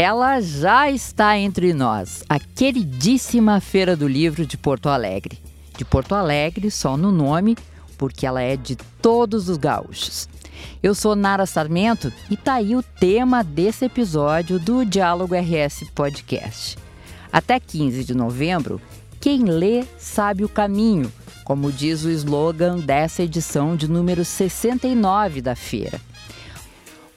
Ela 0.00 0.40
já 0.40 0.88
está 0.88 1.36
entre 1.36 1.74
nós, 1.74 2.22
a 2.28 2.38
queridíssima 2.38 3.60
Feira 3.60 3.96
do 3.96 4.06
Livro 4.06 4.46
de 4.46 4.56
Porto 4.56 4.88
Alegre. 4.88 5.40
De 5.76 5.84
Porto 5.84 6.14
Alegre, 6.14 6.70
só 6.70 6.96
no 6.96 7.10
nome, 7.10 7.58
porque 7.96 8.24
ela 8.24 8.40
é 8.40 8.56
de 8.56 8.76
todos 9.02 9.48
os 9.48 9.56
gaúchos. 9.56 10.28
Eu 10.80 10.94
sou 10.94 11.16
Nara 11.16 11.46
Sarmento 11.46 12.12
e 12.30 12.36
tá 12.36 12.54
aí 12.54 12.76
o 12.76 12.82
tema 13.00 13.42
desse 13.42 13.86
episódio 13.86 14.60
do 14.60 14.84
Diálogo 14.84 15.34
RS 15.34 15.90
Podcast. 15.92 16.78
Até 17.32 17.58
15 17.58 18.04
de 18.04 18.14
novembro, 18.14 18.80
quem 19.20 19.46
lê 19.46 19.84
sabe 19.98 20.44
o 20.44 20.48
caminho, 20.48 21.12
como 21.42 21.72
diz 21.72 22.04
o 22.04 22.10
slogan 22.10 22.78
dessa 22.78 23.24
edição 23.24 23.74
de 23.74 23.90
número 23.90 24.24
69 24.24 25.42
da 25.42 25.56
feira. 25.56 26.00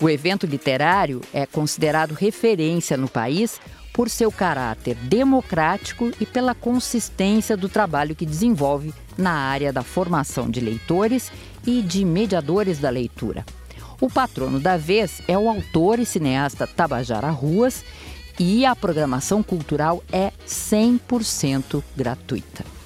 O 0.02 0.10
evento 0.10 0.48
literário 0.48 1.22
é 1.32 1.46
considerado 1.46 2.14
referência 2.14 2.98
no 2.98 3.08
país 3.08 3.62
por 3.94 4.10
seu 4.10 4.32
caráter 4.32 4.96
democrático 4.96 6.12
e 6.20 6.26
pela 6.26 6.56
consistência 6.56 7.56
do 7.56 7.70
trabalho 7.70 8.16
que 8.16 8.26
desenvolve 8.26 8.92
na 9.16 9.32
área 9.32 9.72
da 9.72 9.84
formação 9.84 10.50
de 10.50 10.60
leitores 10.60 11.32
e 11.68 11.84
de 11.84 12.04
mediadores 12.04 12.80
da 12.80 12.90
leitura. 12.90 13.46
O 14.00 14.10
patrono 14.10 14.60
da 14.60 14.76
vez 14.76 15.22
é 15.28 15.38
o 15.38 15.48
autor 15.48 16.00
e 16.00 16.06
cineasta 16.06 16.66
Tabajara 16.66 17.30
Ruas 17.30 17.84
e 18.40 18.66
a 18.66 18.76
programação 18.76 19.44
cultural 19.44 20.04
é 20.12 20.32
100% 20.48 21.84
gratuita. 21.96 22.81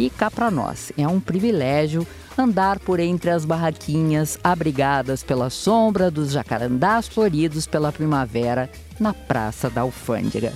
E 0.00 0.08
cá 0.08 0.30
para 0.30 0.50
nós, 0.50 0.90
é 0.96 1.06
um 1.06 1.20
privilégio 1.20 2.06
andar 2.38 2.78
por 2.78 2.98
entre 2.98 3.28
as 3.28 3.44
barraquinhas 3.44 4.38
abrigadas 4.42 5.22
pela 5.22 5.50
sombra 5.50 6.10
dos 6.10 6.30
jacarandás 6.30 7.06
floridos 7.06 7.66
pela 7.66 7.92
primavera 7.92 8.70
na 8.98 9.12
Praça 9.12 9.68
da 9.68 9.82
Alfândega. 9.82 10.54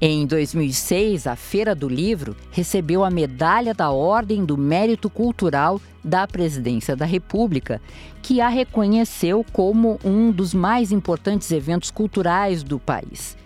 Em 0.00 0.24
2006, 0.26 1.26
a 1.26 1.34
Feira 1.34 1.74
do 1.74 1.88
Livro 1.88 2.36
recebeu 2.52 3.02
a 3.02 3.10
Medalha 3.10 3.74
da 3.74 3.90
Ordem 3.90 4.44
do 4.44 4.56
Mérito 4.56 5.10
Cultural 5.10 5.80
da 6.04 6.24
Presidência 6.24 6.94
da 6.94 7.04
República, 7.04 7.82
que 8.22 8.40
a 8.40 8.48
reconheceu 8.48 9.44
como 9.52 9.98
um 10.04 10.30
dos 10.30 10.54
mais 10.54 10.92
importantes 10.92 11.50
eventos 11.50 11.90
culturais 11.90 12.62
do 12.62 12.78
país. 12.78 13.36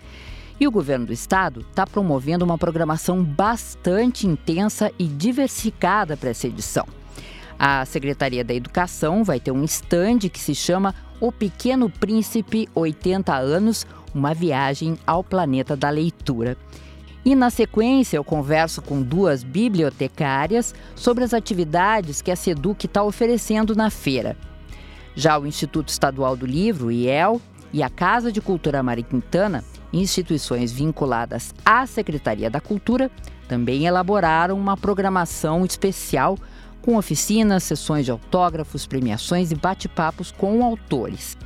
E 0.59 0.67
o 0.67 0.71
governo 0.71 1.07
do 1.07 1.13
estado 1.13 1.61
está 1.61 1.87
promovendo 1.87 2.45
uma 2.45 2.57
programação 2.57 3.23
bastante 3.23 4.27
intensa 4.27 4.91
e 4.99 5.07
diversificada 5.07 6.15
para 6.15 6.29
essa 6.29 6.45
edição. 6.45 6.85
A 7.57 7.83
Secretaria 7.83 8.43
da 8.43 8.53
Educação 8.53 9.23
vai 9.23 9.39
ter 9.39 9.51
um 9.51 9.63
estande 9.63 10.29
que 10.29 10.39
se 10.39 10.53
chama 10.53 10.93
O 11.19 11.31
Pequeno 11.31 11.89
Príncipe 11.89 12.69
80 12.75 13.33
anos, 13.35 13.87
uma 14.13 14.33
viagem 14.33 14.97
ao 15.05 15.23
planeta 15.23 15.75
da 15.75 15.89
leitura. 15.89 16.57
E 17.25 17.35
na 17.35 17.49
sequência 17.49 18.17
eu 18.17 18.23
converso 18.23 18.81
com 18.81 19.01
duas 19.01 19.43
bibliotecárias 19.43 20.75
sobre 20.95 21.23
as 21.23 21.33
atividades 21.33 22.21
que 22.21 22.31
a 22.31 22.35
SEDUC 22.35 22.85
está 22.85 23.03
oferecendo 23.03 23.75
na 23.75 23.89
feira. 23.89 24.35
Já 25.15 25.37
o 25.37 25.47
Instituto 25.47 25.89
Estadual 25.89 26.35
do 26.35 26.45
Livro, 26.45 26.91
IEL, 26.91 27.39
e 27.71 27.81
a 27.81 27.89
Casa 27.89 28.31
de 28.31 28.41
Cultura 28.41 28.83
Mariquintana 28.83 29.63
instituições 29.93 30.71
vinculadas 30.71 31.53
à 31.63 31.85
Secretaria 31.85 32.49
da 32.49 32.59
Cultura 32.59 33.11
também 33.47 33.85
elaboraram 33.85 34.57
uma 34.57 34.75
programação 34.75 35.63
especial 35.63 36.37
com 36.81 36.97
oficinas, 36.97 37.63
sessões 37.63 38.03
de 38.03 38.11
autógrafos, 38.11 38.85
premiações 38.85 39.51
e 39.51 39.55
bate-papos 39.55 40.31
com 40.31 40.63
autores. 40.63 41.37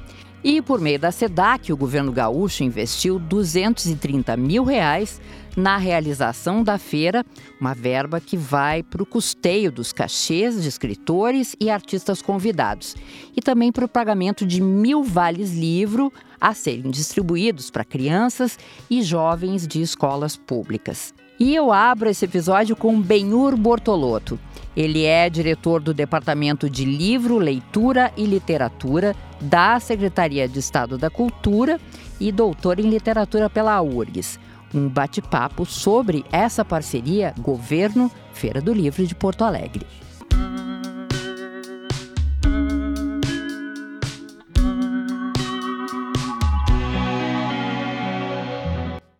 E 0.43 0.61
por 0.61 0.79
meio 0.79 0.99
da 0.99 1.11
SEDAC, 1.11 1.73
o 1.73 1.77
governo 1.77 2.11
gaúcho 2.11 2.63
investiu 2.63 3.17
230 3.17 4.37
mil 4.37 4.63
reais 4.63 5.19
na 5.55 5.77
realização 5.77 6.63
da 6.63 6.77
feira, 6.77 7.25
uma 7.59 7.73
verba 7.73 8.21
que 8.21 8.37
vai 8.37 8.83
para 8.83 9.01
o 9.01 9.05
custeio 9.05 9.71
dos 9.71 9.91
cachês 9.91 10.61
de 10.61 10.69
escritores 10.69 11.55
e 11.59 11.69
artistas 11.69 12.21
convidados, 12.21 12.95
e 13.35 13.41
também 13.41 13.71
para 13.71 13.85
o 13.85 13.89
pagamento 13.89 14.45
de 14.45 14.61
mil 14.61 15.03
vales 15.03 15.53
livro 15.53 16.13
a 16.39 16.53
serem 16.53 16.91
distribuídos 16.91 17.71
para 17.71 17.83
crianças 17.83 18.59
e 18.87 19.01
jovens 19.01 19.67
de 19.67 19.81
escolas 19.81 20.37
públicas. 20.37 21.13
E 21.39 21.53
eu 21.53 21.71
abro 21.71 22.09
esse 22.09 22.25
episódio 22.25 22.75
com 22.75 22.99
Benhur 22.99 23.55
Bortolotto. 23.55 24.39
Ele 24.75 25.05
é 25.05 25.29
diretor 25.29 25.79
do 25.79 25.93
Departamento 25.93 26.67
de 26.67 26.83
Livro, 26.83 27.37
Leitura 27.37 28.11
e 28.17 28.25
Literatura 28.25 29.15
da 29.39 29.79
Secretaria 29.79 30.47
de 30.47 30.57
Estado 30.57 30.97
da 30.97 31.11
Cultura 31.11 31.79
e 32.19 32.31
doutor 32.31 32.79
em 32.79 32.89
Literatura 32.89 33.51
pela 33.51 33.79
URGS. 33.81 34.39
Um 34.73 34.89
bate-papo 34.89 35.63
sobre 35.63 36.25
essa 36.31 36.65
parceria 36.65 37.35
Governo 37.39 38.11
Feira 38.33 38.59
do 38.59 38.73
Livro 38.73 39.05
de 39.05 39.13
Porto 39.13 39.43
Alegre. 39.43 39.85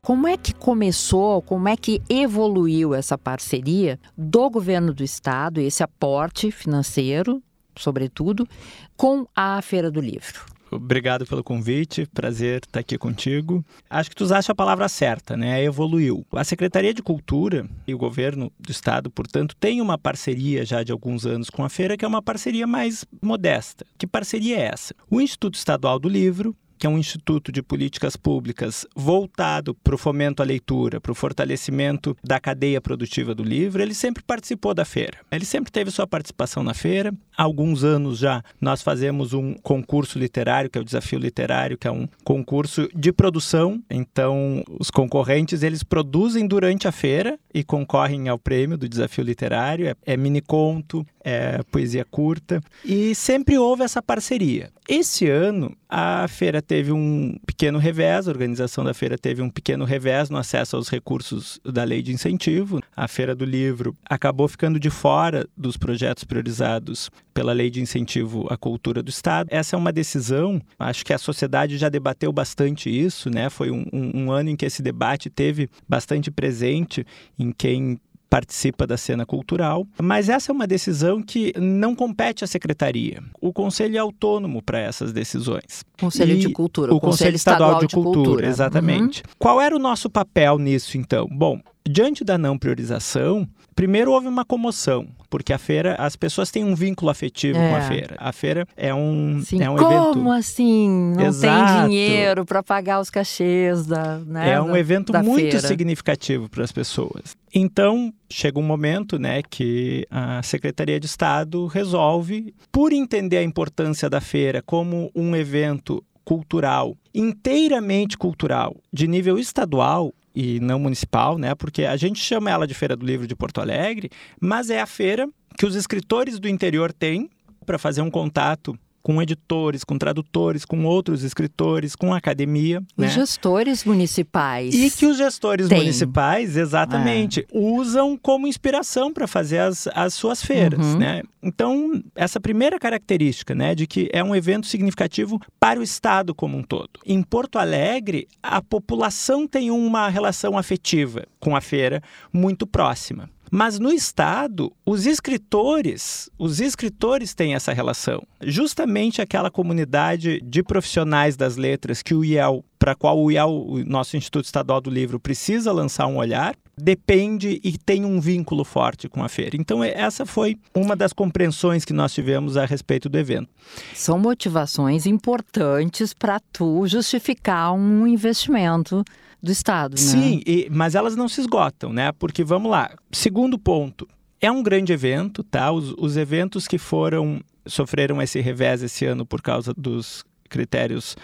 Como 0.07 0.25
é 0.25 0.37
que 0.37 0.53
começou, 0.53 1.41
como 1.41 1.67
é 1.67 1.75
que 1.75 2.01
evoluiu 2.09 2.95
essa 2.95 3.17
parceria 3.17 3.99
do 4.17 4.49
governo 4.49 4.93
do 4.93 5.03
estado, 5.03 5.59
esse 5.59 5.83
aporte 5.83 6.49
financeiro, 6.49 7.43
sobretudo, 7.77 8.47
com 8.95 9.27
a 9.35 9.61
Feira 9.61 9.91
do 9.91 9.99
Livro? 9.99 10.45
Obrigado 10.71 11.25
pelo 11.25 11.43
convite, 11.43 12.05
prazer 12.13 12.61
estar 12.63 12.79
aqui 12.79 12.97
contigo. 12.97 13.65
Acho 13.89 14.09
que 14.09 14.15
tu 14.15 14.23
usaste 14.23 14.49
a 14.49 14.55
palavra 14.55 14.87
certa, 14.87 15.35
né? 15.35 15.61
Evoluiu. 15.61 16.25
A 16.31 16.45
Secretaria 16.45 16.93
de 16.93 17.03
Cultura 17.03 17.67
e 17.85 17.93
o 17.93 17.97
governo 17.97 18.49
do 18.57 18.71
estado, 18.71 19.11
portanto, 19.11 19.57
tem 19.59 19.81
uma 19.81 19.97
parceria 19.97 20.63
já 20.63 20.83
de 20.83 20.93
alguns 20.93 21.25
anos 21.25 21.49
com 21.49 21.65
a 21.65 21.69
feira, 21.69 21.97
que 21.97 22.05
é 22.05 22.07
uma 22.07 22.21
parceria 22.21 22.65
mais 22.65 23.03
modesta. 23.21 23.85
Que 23.97 24.07
parceria 24.07 24.55
é 24.55 24.71
essa? 24.73 24.95
O 25.11 25.19
Instituto 25.19 25.55
Estadual 25.55 25.99
do 25.99 26.07
Livro 26.07 26.55
que 26.77 26.85
é 26.85 26.89
um 26.89 26.97
instituto 26.97 27.51
de 27.51 27.61
políticas 27.61 28.15
públicas 28.15 28.85
voltado 28.95 29.73
para 29.75 29.95
o 29.95 29.97
fomento 29.97 30.41
à 30.41 30.45
leitura, 30.45 31.01
para 31.01 31.11
o 31.11 31.15
fortalecimento 31.15 32.15
da 32.23 32.39
cadeia 32.39 32.79
produtiva 32.79 33.33
do 33.33 33.43
livro, 33.43 33.81
ele 33.81 33.93
sempre 33.93 34.23
participou 34.23 34.73
da 34.73 34.85
feira. 34.85 35.19
Ele 35.31 35.45
sempre 35.45 35.71
teve 35.71 35.91
sua 35.91 36.07
participação 36.07 36.63
na 36.63 36.73
feira. 36.73 37.13
Há 37.37 37.43
alguns 37.43 37.83
anos 37.83 38.19
já 38.19 38.43
nós 38.59 38.81
fazemos 38.81 39.33
um 39.33 39.53
concurso 39.55 40.19
literário, 40.19 40.69
que 40.69 40.77
é 40.77 40.81
o 40.81 40.85
Desafio 40.85 41.19
Literário, 41.19 41.77
que 41.77 41.87
é 41.87 41.91
um 41.91 42.07
concurso 42.23 42.89
de 42.93 43.11
produção. 43.11 43.81
Então, 43.89 44.63
os 44.79 44.89
concorrentes 44.89 45.63
eles 45.63 45.83
produzem 45.83 46.47
durante 46.47 46.87
a 46.87 46.91
feira 46.91 47.39
e 47.57 47.63
concorrem 47.63 48.29
ao 48.29 48.37
prêmio 48.37 48.77
do 48.77 48.87
Desafio 48.87 49.23
Literário. 49.23 49.87
É, 49.87 49.95
é 50.05 50.15
mini 50.15 50.41
conto, 50.41 51.03
é 51.23 51.63
poesia 51.71 52.05
curta 52.05 52.61
e 52.85 53.15
sempre 53.15 53.57
houve 53.57 53.83
essa 53.83 54.01
parceria. 54.01 54.69
Esse 54.87 55.29
ano 55.29 55.75
a 55.89 56.27
feira 56.29 56.61
teve 56.61 56.91
um 56.91 57.37
pequeno 57.45 57.77
revés, 57.77 58.27
a 58.27 58.31
organização 58.31 58.83
da 58.83 58.93
feira 58.93 59.17
teve 59.17 59.41
um 59.41 59.49
pequeno 59.49 59.83
revés 59.83 60.29
no 60.29 60.37
acesso 60.37 60.77
aos 60.77 60.87
recursos 60.87 61.59
da 61.65 61.83
lei 61.83 62.01
de 62.01 62.13
incentivo. 62.13 62.81
A 62.95 63.07
Feira 63.07 63.35
do 63.35 63.43
Livro 63.43 63.95
acabou 64.05 64.47
ficando 64.47 64.79
de 64.79 64.89
fora 64.89 65.45
dos 65.57 65.75
projetos 65.75 66.23
priorizados 66.23 67.09
pela 67.33 67.53
lei 67.53 67.69
de 67.69 67.81
incentivo 67.81 68.47
à 68.49 68.57
cultura 68.57 69.03
do 69.03 69.09
Estado. 69.09 69.49
Essa 69.51 69.75
é 69.75 69.79
uma 69.79 69.91
decisão, 69.91 70.61
acho 70.79 71.05
que 71.05 71.13
a 71.13 71.17
sociedade 71.17 71.77
já 71.77 71.89
debateu 71.89 72.31
bastante 72.31 72.89
isso, 72.89 73.29
né? 73.29 73.49
Foi 73.49 73.69
um, 73.69 73.85
um, 73.91 74.23
um 74.23 74.31
ano 74.31 74.49
em 74.49 74.55
que 74.55 74.65
esse 74.65 74.81
debate 74.81 75.29
teve 75.29 75.69
bastante 75.87 76.31
presente 76.31 77.05
em 77.37 77.46
quem 77.51 77.99
participa 78.29 78.85
da 78.85 78.97
cena 78.97 79.25
cultural, 79.25 79.87
mas 80.01 80.29
essa 80.29 80.51
é 80.51 80.53
uma 80.53 80.67
decisão 80.67 81.21
que 81.21 81.53
não 81.57 81.95
compete 81.95 82.43
à 82.43 82.47
secretaria. 82.47 83.23
O 83.39 83.53
conselho 83.53 83.95
é 83.95 83.99
autônomo 83.99 84.61
para 84.61 84.79
essas 84.79 85.13
decisões. 85.13 85.83
Conselho 85.99 86.33
e 86.33 86.39
de 86.39 86.49
Cultura, 86.49 86.93
o, 86.93 86.97
o 86.97 86.99
Conselho, 86.99 87.35
Estadual, 87.35 87.69
Estadual 87.69 87.81
de, 87.81 87.87
de, 87.87 87.95
Cultura, 87.95 88.25
Cultura. 88.25 88.47
exatamente. 88.47 89.21
Uhum. 89.21 89.33
Qual 89.39 89.61
era 89.61 89.75
o 89.75 89.79
nosso 89.79 90.09
papel 90.09 90.59
nisso 90.59 90.97
então? 90.97 91.27
Bom, 91.31 91.61
diante 91.87 92.23
da 92.23 92.37
não 92.37 92.57
priorização, 92.57 93.47
primeiro 93.77 94.11
houve 94.11 94.27
uma 94.27 94.43
comoção, 94.43 95.07
porque 95.29 95.53
a 95.53 95.57
feira, 95.59 95.93
as 95.99 96.15
pessoas 96.15 96.49
têm 96.49 96.63
um 96.63 96.73
vínculo 96.73 97.11
afetivo 97.11 97.59
é. 97.59 97.69
com 97.69 97.75
a 97.75 97.79
é. 97.79 97.87
feira. 97.87 98.15
A 98.17 98.33
feira 98.33 98.67
é 98.75 98.91
um, 98.91 99.39
Sim, 99.45 99.61
é 99.61 99.69
um 99.69 99.75
como 99.75 99.91
evento. 99.91 100.13
Como 100.13 100.31
assim? 100.31 101.13
Não 101.15 101.27
Exato. 101.27 101.81
tem 101.81 101.89
dinheiro 101.89 102.43
para 102.43 102.63
pagar 102.63 102.99
os 102.99 103.11
cachês 103.11 103.85
da. 103.85 104.17
Né, 104.17 104.53
é 104.53 104.59
um 104.59 104.71
da, 104.71 104.79
evento 104.79 105.13
da 105.13 105.21
muito 105.21 105.51
feira. 105.51 105.59
significativo 105.59 106.49
para 106.49 106.63
as 106.63 106.71
pessoas. 106.71 107.37
Então, 107.53 108.11
chega 108.27 108.57
um 108.57 108.63
momento 108.63 109.19
né, 109.19 109.43
que 109.47 110.07
a 110.09 110.41
Secretaria 110.41 110.99
de 110.99 111.05
Estado 111.05 111.67
resolve, 111.67 112.55
por 112.71 112.91
entender 112.91 113.37
a 113.37 113.43
importância 113.43 114.09
da 114.09 114.19
feira 114.19 114.63
como 114.65 115.11
um 115.15 115.35
evento 115.35 116.03
cultural, 116.25 116.97
inteiramente 117.13 118.17
cultural, 118.17 118.75
de 118.91 119.07
nível 119.07 119.37
estadual, 119.37 120.13
e 120.39 120.59
não 120.59 120.77
municipal, 120.77 121.35
né? 121.39 121.55
Porque 121.55 121.83
a 121.83 121.97
gente 121.97 122.19
chama 122.19 122.51
ela 122.51 122.67
de 122.67 122.75
Feira 122.75 122.95
do 122.95 123.03
Livro 123.03 123.25
de 123.25 123.35
Porto 123.35 123.59
Alegre, 123.59 124.11
mas 124.39 124.69
é 124.69 124.79
a 124.79 124.85
feira 124.85 125.27
que 125.57 125.65
os 125.65 125.73
escritores 125.75 126.37
do 126.37 126.47
interior 126.47 126.93
têm 126.93 127.27
para 127.65 127.79
fazer 127.79 128.03
um 128.03 128.11
contato 128.11 128.77
com 129.07 129.21
editores, 129.21 129.85
com 129.85 129.97
tradutores, 129.97 130.65
com 130.65 130.83
outros 130.83 131.23
escritores, 131.23 131.95
com 131.95 132.13
academia. 132.13 132.79
Os 132.97 133.05
né? 133.05 133.07
gestores 133.07 133.85
municipais. 133.85 134.73
E 134.75 134.91
que 134.91 135.05
os 135.05 135.15
gestores 135.17 135.69
Tem. 135.69 135.77
municipais, 135.77 136.57
exatamente, 136.57 137.39
É. 137.39 137.45
usam 137.57 138.17
como 138.17 138.49
inspiração 138.49 139.13
para 139.13 139.25
fazer 139.25 139.59
as, 139.59 139.87
as 139.95 140.13
suas 140.13 140.43
feiras, 140.43 140.85
Uhum. 140.85 140.97
né? 140.97 141.21
Então, 141.41 142.03
essa 142.15 142.37
primeira 142.37 142.77
característica, 142.77 143.55
né, 143.55 143.73
de 143.73 143.87
que 143.87 144.09
é 144.11 144.21
um 144.21 144.35
evento 144.35 144.67
significativo 144.67 145.39
para 145.57 145.79
o 145.79 145.83
Estado 145.83 146.35
como 146.35 146.57
um 146.57 146.61
todo. 146.61 146.89
Em 147.05 147.23
Porto 147.23 147.57
Alegre, 147.57 148.27
a 148.43 148.61
população 148.61 149.47
tem 149.47 149.71
uma 149.71 150.09
relação 150.09 150.57
afetiva 150.57 151.23
com 151.39 151.55
a 151.55 151.61
feira 151.61 152.03
muito 152.33 152.67
próxima. 152.67 153.29
Mas 153.51 153.79
no 153.79 153.91
estado, 153.91 154.71
os 154.85 155.05
escritores, 155.05 156.29
os 156.37 156.59
escritores 156.59 157.33
têm 157.33 157.55
essa 157.55 157.73
relação. 157.73 158.21
Justamente 158.41 159.21
aquela 159.21 159.49
comunidade 159.49 160.41
de 160.41 160.63
profissionais 160.63 161.37
das 161.37 161.55
letras 161.55 162.01
que 162.01 162.13
o 162.13 162.23
IEL, 162.23 162.63
para 162.77 162.95
qual 162.95 163.17
o 163.19 163.31
IEL, 163.31 163.49
o 163.49 163.83
nosso 163.85 164.17
Instituto 164.17 164.45
Estadual 164.45 164.81
do 164.81 164.89
Livro, 164.89 165.19
precisa 165.19 165.71
lançar 165.71 166.07
um 166.07 166.17
olhar, 166.17 166.55
depende 166.77 167.59
e 167.63 167.77
tem 167.77 168.05
um 168.05 168.19
vínculo 168.19 168.63
forte 168.63 169.09
com 169.09 169.23
a 169.23 169.29
feira. 169.29 169.55
Então, 169.57 169.83
é- 169.83 169.91
essa 169.93 170.25
foi 170.25 170.57
uma 170.75 170.95
das 170.95 171.11
compreensões 171.11 171.83
que 171.83 171.93
nós 171.93 172.13
tivemos 172.13 172.55
a 172.55 172.65
respeito 172.65 173.09
do 173.09 173.17
evento. 173.17 173.49
São 173.93 174.19
motivações 174.19 175.05
importantes 175.05 176.13
para 176.13 176.39
tu 176.53 176.85
justificar 176.87 177.73
um 177.73 178.05
investimento 178.05 179.03
do 179.41 179.51
Estado, 179.51 179.91
né? 179.91 179.97
Sim, 179.97 180.41
e- 180.45 180.67
mas 180.71 180.93
elas 180.95 181.15
não 181.15 181.27
se 181.27 181.41
esgotam, 181.41 181.91
né? 181.91 182.11
Porque 182.11 182.43
vamos 182.43 182.69
lá. 182.69 182.91
Segundo 183.11 183.57
ponto, 183.57 184.07
é 184.39 184.51
um 184.51 184.61
grande 184.61 184.93
evento, 184.93 185.43
tá? 185.43 185.71
Os, 185.71 185.93
os 185.97 186.15
eventos 186.17 186.67
que 186.67 186.77
foram 186.77 187.41
sofreram 187.65 188.21
esse 188.21 188.39
revés 188.39 188.81
esse 188.81 189.05
ano 189.05 189.25
por 189.25 189.41
causa 189.41 189.73
dos 189.75 190.23
critérios 190.47 191.17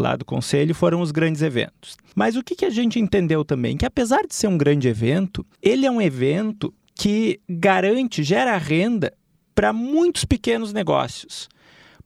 lá 0.00 0.16
do 0.16 0.24
conselho 0.24 0.74
foram 0.74 1.00
os 1.00 1.10
grandes 1.10 1.42
eventos. 1.42 1.96
Mas 2.14 2.36
o 2.36 2.42
que, 2.42 2.64
a 2.64 2.70
gente 2.70 2.98
entendeu 2.98 3.44
também? 3.44 3.76
Que 3.76 3.86
apesar 3.86 4.26
de 4.26 4.34
ser 4.34 4.46
um 4.48 4.56
grande 4.58 4.88
evento, 4.88 5.44
ele 5.62 5.86
é 5.86 5.90
um 5.90 6.00
evento 6.00 6.72
que 6.94 7.40
garante, 7.48 8.22
gera 8.22 8.56
renda 8.56 9.12
para 9.54 9.72
muitos 9.72 10.24
pequenos 10.24 10.72
negócios. 10.72 11.48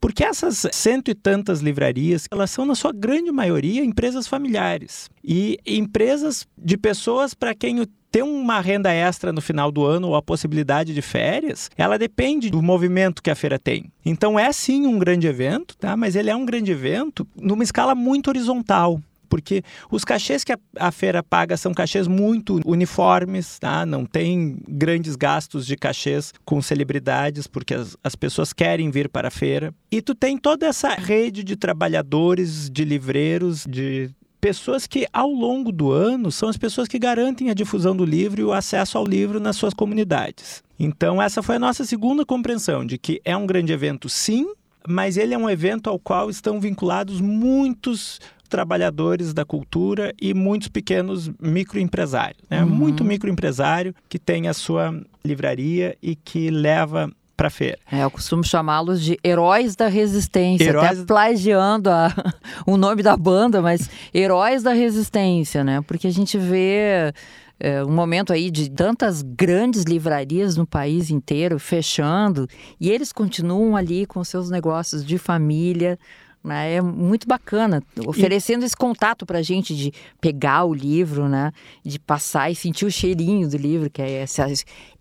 Porque 0.01 0.25
essas 0.25 0.67
cento 0.73 1.11
e 1.11 1.15
tantas 1.15 1.61
livrarias, 1.61 2.27
elas 2.31 2.51
são, 2.51 2.67
na 2.67 2.75
sua 2.75 2.93
grande 2.93 3.31
maioria, 3.31 3.85
empresas 3.85 4.27
familiares. 4.27 5.09
E 5.23 5.59
empresas 5.65 6.47
de 6.59 6.77
pessoas 6.77 7.35
para 7.35 7.55
quem 7.55 7.81
o- 7.81 7.87
ter 8.13 8.23
uma 8.23 8.61
renda 8.61 8.93
extra 8.93 9.33
no 9.33 9.41
final 9.41 9.73
do 9.73 9.85
ano 9.85 10.09
ou 10.09 10.15
a 10.15 10.23
possibilidade 10.23 10.93
de 10.93 11.01
férias, 11.01 11.71
ela 11.79 11.99
depende 11.99 12.51
do 12.51 12.61
movimento 12.61 13.23
que 13.23 13.31
a 13.31 13.35
feira 13.35 13.59
tem. 13.59 13.91
Então 14.05 14.39
é 14.39 14.53
sim 14.53 14.87
um 14.87 14.99
grande 14.99 15.27
evento, 15.27 15.75
tá? 15.79 15.97
mas 15.97 16.15
ele 16.15 16.29
é 16.29 16.37
um 16.37 16.45
grande 16.45 16.71
evento 16.71 17.27
numa 17.35 17.65
escala 17.65 17.95
muito 17.95 18.29
horizontal 18.29 19.01
porque 19.33 19.63
os 19.91 20.05
cachês 20.05 20.45
que 20.45 20.53
a, 20.53 20.59
a 20.79 20.93
feira 20.93 21.23
paga 21.23 21.57
são 21.57 21.73
cachês 21.73 22.07
muito 22.07 22.61
uniformes, 22.67 23.59
tá? 23.59 23.87
Não 23.87 24.05
tem 24.05 24.59
grandes 24.69 25.17
gastos 25.17 25.65
de 25.67 25.75
cachês 25.75 26.35
com 26.45 26.61
celebridades, 26.61 27.47
porque 27.47 27.73
as, 27.73 27.97
as 28.05 28.15
pessoas 28.15 28.53
querem 28.53 28.91
vir 28.91 29.09
para 29.09 29.29
a 29.29 29.31
feira. 29.31 29.73
E 29.91 30.03
tu 30.03 30.15
tem 30.15 30.37
toda 30.37 30.67
essa 30.67 30.91
rede 30.91 31.43
de 31.43 31.57
trabalhadores, 31.57 32.69
de 32.69 32.85
livreiros, 32.85 33.65
de 33.67 34.11
pessoas 34.43 34.89
que 34.89 35.07
ao 35.13 35.31
longo 35.31 35.71
do 35.71 35.93
ano 35.93 36.33
são 36.33 36.49
as 36.49 36.57
pessoas 36.57 36.89
que 36.89 36.99
garantem 36.99 37.49
a 37.49 37.55
difusão 37.55 37.95
do 37.95 38.05
livro 38.05 38.41
e 38.41 38.45
o 38.45 38.53
acesso 38.53 38.99
ao 38.99 39.07
livro 39.07 39.39
nas 39.39 39.55
suas 39.55 39.73
comunidades. 39.73 40.65
Então 40.77 41.23
essa 41.23 41.45
foi 41.45 41.57
a 41.57 41.61
nossa 41.61 41.85
segunda 41.85 42.27
compreensão 42.27 42.85
de 42.85 42.99
que 42.99 43.23
é 43.25 43.37
um 43.37 43.47
grande 43.47 43.73
evento 43.73 44.09
sim, 44.09 44.53
mas 44.87 45.17
ele 45.17 45.33
é 45.33 45.39
um 45.39 45.49
evento 45.49 45.89
ao 45.89 45.97
qual 45.97 46.29
estão 46.29 46.61
vinculados 46.61 47.21
muitos 47.21 48.19
trabalhadores 48.49 49.33
da 49.33 49.45
cultura 49.45 50.13
e 50.21 50.35
muitos 50.35 50.69
pequenos 50.69 51.31
microempresários, 51.41 52.43
né? 52.51 52.65
Uhum. 52.65 52.69
Muito 52.69 53.05
microempresário 53.05 53.95
que 54.09 54.19
tem 54.19 54.49
a 54.49 54.53
sua 54.53 55.01
livraria 55.25 55.97
e 56.03 56.17
que 56.17 56.51
leva 56.51 57.09
para 57.43 57.49
a 57.49 57.51
feira. 57.51 57.77
É, 57.91 58.05
eu 58.05 58.11
costumo 58.11 58.45
chamá-los 58.45 59.03
de 59.03 59.19
heróis 59.25 59.75
da 59.75 59.89
resistência, 59.89 60.65
Heróis- 60.69 60.91
até 61.01 61.05
plagiando 61.05 61.91
a- 61.91 62.15
o 62.65 62.77
nome 62.77 63.03
da 63.03 63.17
banda, 63.17 63.61
mas 63.61 63.91
heróis 64.15 64.63
da 64.63 64.73
resistência, 64.73 65.65
né? 65.65 65.81
Porque 65.85 66.07
a 66.07 66.13
gente 66.13 66.39
vê 66.39 67.13
é, 67.59 67.85
um 67.85 67.91
momento 67.91 68.33
aí 68.33 68.49
de 68.49 68.71
tantas 68.71 69.23
grandes 69.23 69.83
livrarias 69.83 70.57
no 70.57 70.65
país 70.65 71.11
inteiro 71.11 71.59
fechando 71.59 72.47
e 72.81 72.89
eles 72.91 73.13
continuam 73.13 73.77
ali 73.77 74.07
com 74.07 74.23
seus 74.23 74.49
negócios 74.49 75.05
de 75.05 75.19
família. 75.19 75.99
Né? 76.45 76.75
É 76.75 76.81
muito 76.81 77.27
bacana, 77.29 77.83
oferecendo 78.07 78.65
esse 78.65 78.77
contato 78.77 79.25
para 79.25 79.39
a 79.39 79.43
gente 79.43 79.77
de 79.77 79.93
pegar 80.21 80.65
o 80.65 80.75
livro, 80.75 81.29
né? 81.29 81.53
de 81.85 81.99
passar 82.01 82.51
e 82.51 82.55
sentir 82.55 82.85
o 82.85 82.91
cheirinho 82.91 83.49
do 83.49 83.57
livro, 83.57 83.89
que 83.89 84.03
é 84.03 84.11
essa 84.23 84.47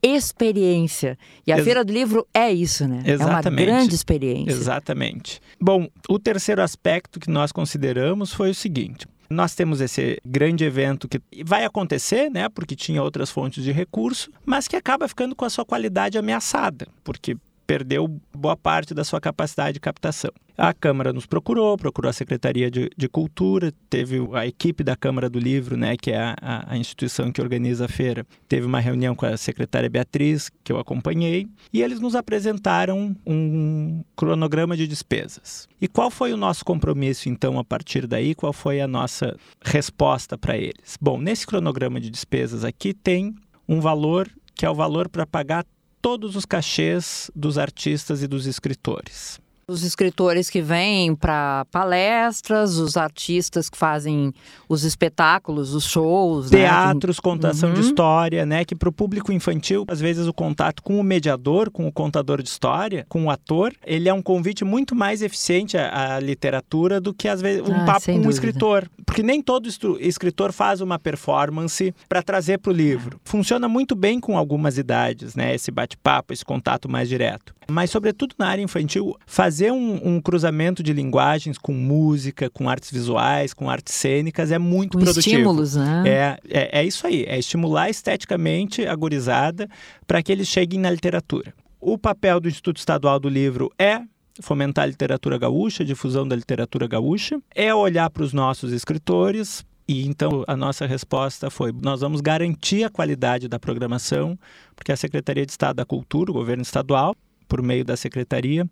experiência. 0.01 1.17
E 1.45 1.51
a 1.51 1.57
Ex- 1.57 1.65
Feira 1.65 1.83
do 1.83 1.91
Livro 1.91 2.27
é 2.33 2.51
isso, 2.51 2.87
né? 2.87 3.01
É 3.05 3.15
uma 3.17 3.25
Exatamente. 3.39 3.65
grande 3.65 3.95
experiência. 3.95 4.51
Exatamente. 4.51 5.39
Bom, 5.59 5.87
o 6.09 6.19
terceiro 6.19 6.61
aspecto 6.61 7.19
que 7.19 7.29
nós 7.29 7.51
consideramos 7.51 8.33
foi 8.33 8.51
o 8.51 8.55
seguinte. 8.55 9.07
Nós 9.29 9.55
temos 9.55 9.79
esse 9.79 10.19
grande 10.25 10.63
evento 10.65 11.07
que 11.07 11.21
vai 11.45 11.63
acontecer, 11.63 12.29
né, 12.29 12.49
porque 12.49 12.75
tinha 12.75 13.01
outras 13.01 13.29
fontes 13.31 13.63
de 13.63 13.71
recurso, 13.71 14.29
mas 14.45 14.67
que 14.67 14.75
acaba 14.75 15.07
ficando 15.07 15.35
com 15.35 15.45
a 15.45 15.49
sua 15.49 15.63
qualidade 15.63 16.17
ameaçada, 16.17 16.85
porque 17.01 17.37
perdeu 17.71 18.19
boa 18.35 18.57
parte 18.57 18.93
da 18.93 19.01
sua 19.01 19.21
capacidade 19.21 19.75
de 19.75 19.79
captação. 19.79 20.29
A 20.57 20.73
Câmara 20.73 21.13
nos 21.13 21.25
procurou, 21.25 21.77
procurou 21.77 22.09
a 22.09 22.13
Secretaria 22.13 22.69
de, 22.69 22.89
de 22.97 23.07
Cultura, 23.07 23.71
teve 23.89 24.17
a 24.33 24.45
equipe 24.45 24.83
da 24.83 24.93
Câmara 24.93 25.29
do 25.29 25.39
Livro, 25.39 25.77
né, 25.77 25.95
que 25.95 26.11
é 26.11 26.17
a, 26.19 26.35
a- 26.67 26.77
instituição 26.77 27.31
que 27.31 27.41
organiza 27.41 27.85
a 27.85 27.87
feira, 27.87 28.25
teve 28.49 28.65
uma 28.65 28.81
reunião 28.81 29.15
com 29.15 29.25
a 29.25 29.37
secretária 29.37 29.89
Beatriz, 29.89 30.51
que 30.65 30.73
eu 30.73 30.77
acompanhei, 30.79 31.47
e 31.71 31.81
eles 31.81 32.01
nos 32.01 32.13
apresentaram 32.13 33.15
um 33.25 34.03
cronograma 34.17 34.75
de 34.75 34.85
despesas. 34.85 35.69
E 35.79 35.87
qual 35.87 36.11
foi 36.11 36.33
o 36.33 36.37
nosso 36.37 36.65
compromisso, 36.65 37.29
então, 37.29 37.57
a 37.57 37.63
partir 37.63 38.05
daí? 38.05 38.35
Qual 38.35 38.51
foi 38.51 38.81
a 38.81 38.87
nossa 38.87 39.33
resposta 39.63 40.37
para 40.37 40.57
eles? 40.57 40.97
Bom, 40.99 41.21
nesse 41.21 41.47
cronograma 41.47 42.01
de 42.01 42.09
despesas 42.09 42.65
aqui 42.65 42.93
tem 42.93 43.33
um 43.65 43.79
valor 43.79 44.29
que 44.53 44.65
é 44.65 44.69
o 44.69 44.75
valor 44.75 45.07
para 45.07 45.25
pagar 45.25 45.65
todos 46.01 46.35
os 46.35 46.45
cachês 46.45 47.29
dos 47.35 47.57
artistas 47.57 48.23
e 48.23 48.27
dos 48.27 48.45
escritores. 48.47 49.39
Os 49.71 49.83
escritores 49.83 50.49
que 50.49 50.61
vêm 50.61 51.15
para 51.15 51.65
palestras, 51.71 52.77
os 52.77 52.97
artistas 52.97 53.69
que 53.69 53.77
fazem 53.77 54.33
os 54.67 54.83
espetáculos, 54.83 55.73
os 55.73 55.85
shows, 55.85 56.51
né? 56.51 56.59
Teatros, 56.59 57.19
contação 57.19 57.73
de 57.73 57.79
Uhum. 57.79 57.87
história, 57.87 58.45
né? 58.45 58.65
Que 58.65 58.75
para 58.75 58.89
o 58.89 58.91
público 58.91 59.31
infantil, 59.31 59.85
às 59.87 59.99
vezes 60.01 60.27
o 60.27 60.33
contato 60.33 60.83
com 60.83 60.99
o 60.99 61.03
mediador, 61.03 61.69
com 61.71 61.87
o 61.87 61.91
contador 61.91 62.41
de 62.41 62.49
história, 62.49 63.05
com 63.07 63.25
o 63.25 63.29
ator, 63.29 63.73
ele 63.85 64.09
é 64.09 64.13
um 64.13 64.21
convite 64.21 64.65
muito 64.65 64.95
mais 64.95 65.21
eficiente 65.21 65.77
à, 65.77 66.15
à 66.15 66.19
literatura 66.19 66.99
do 66.99 67.13
que 67.13 67.27
às 67.27 67.41
vezes 67.41 67.61
um 67.67 67.73
Ah, 67.81 67.85
papo 67.85 68.05
com 68.05 68.11
um 68.11 68.15
dúvida. 68.15 68.31
escritor, 68.33 68.89
porque 69.05 69.23
nem 69.23 69.41
todo 69.41 69.69
escritor 69.99 70.51
faz 70.51 70.81
uma 70.81 70.99
performance 70.99 71.93
para 72.09 72.21
trazer 72.21 72.57
para 72.59 72.71
o 72.71 72.75
livro. 72.75 73.19
Funciona 73.23 73.69
muito 73.69 73.95
bem 73.95 74.19
com 74.19 74.37
algumas 74.37 74.77
idades, 74.77 75.35
né? 75.35 75.55
Esse 75.55 75.71
bate-papo, 75.71 76.33
esse 76.33 76.43
contato 76.43 76.89
mais 76.89 77.07
direto. 77.07 77.53
Mas, 77.71 77.89
sobretudo 77.89 78.35
na 78.37 78.47
área 78.47 78.61
infantil, 78.61 79.15
fazer 79.25 79.71
um, 79.71 80.15
um 80.15 80.21
cruzamento 80.21 80.83
de 80.83 80.91
linguagens 80.91 81.57
com 81.57 81.73
música, 81.73 82.49
com 82.49 82.67
artes 82.67 82.91
visuais, 82.91 83.53
com 83.53 83.69
artes 83.69 83.93
cênicas 83.95 84.51
é 84.51 84.59
muito 84.59 84.97
com 84.97 85.03
produtivo. 85.03 85.35
estímulos, 85.37 85.75
né? 85.75 86.03
É, 86.05 86.37
é, 86.49 86.79
é 86.81 86.85
isso 86.85 87.07
aí, 87.07 87.23
é 87.23 87.39
estimular 87.39 87.89
esteticamente 87.89 88.85
a 88.85 88.93
gurizada 88.93 89.69
para 90.05 90.21
que 90.21 90.31
eles 90.31 90.47
cheguem 90.47 90.79
na 90.79 90.89
literatura. 90.89 91.53
O 91.79 91.97
papel 91.97 92.41
do 92.41 92.49
Instituto 92.49 92.77
Estadual 92.77 93.19
do 93.19 93.29
Livro 93.29 93.71
é 93.79 94.01
fomentar 94.41 94.83
a 94.83 94.87
literatura 94.87 95.37
gaúcha, 95.37 95.83
a 95.83 95.85
difusão 95.85 96.27
da 96.27 96.35
literatura 96.35 96.87
gaúcha, 96.87 97.39
é 97.55 97.73
olhar 97.73 98.09
para 98.09 98.23
os 98.23 98.33
nossos 98.33 98.73
escritores. 98.73 99.63
E 99.87 100.05
então 100.05 100.43
a 100.47 100.55
nossa 100.55 100.85
resposta 100.85 101.49
foi: 101.49 101.71
nós 101.71 102.01
vamos 102.01 102.21
garantir 102.21 102.83
a 102.83 102.89
qualidade 102.89 103.47
da 103.47 103.59
programação, 103.59 104.37
porque 104.75 104.91
a 104.91 104.97
Secretaria 104.97 105.45
de 105.45 105.51
Estado 105.51 105.77
da 105.77 105.85
Cultura, 105.85 106.31
o 106.31 106.33
governo 106.33 106.61
estadual, 106.61 107.15
por 107.51 107.61
meio 107.61 107.83
da 107.83 107.97
secretaria, 107.97 108.65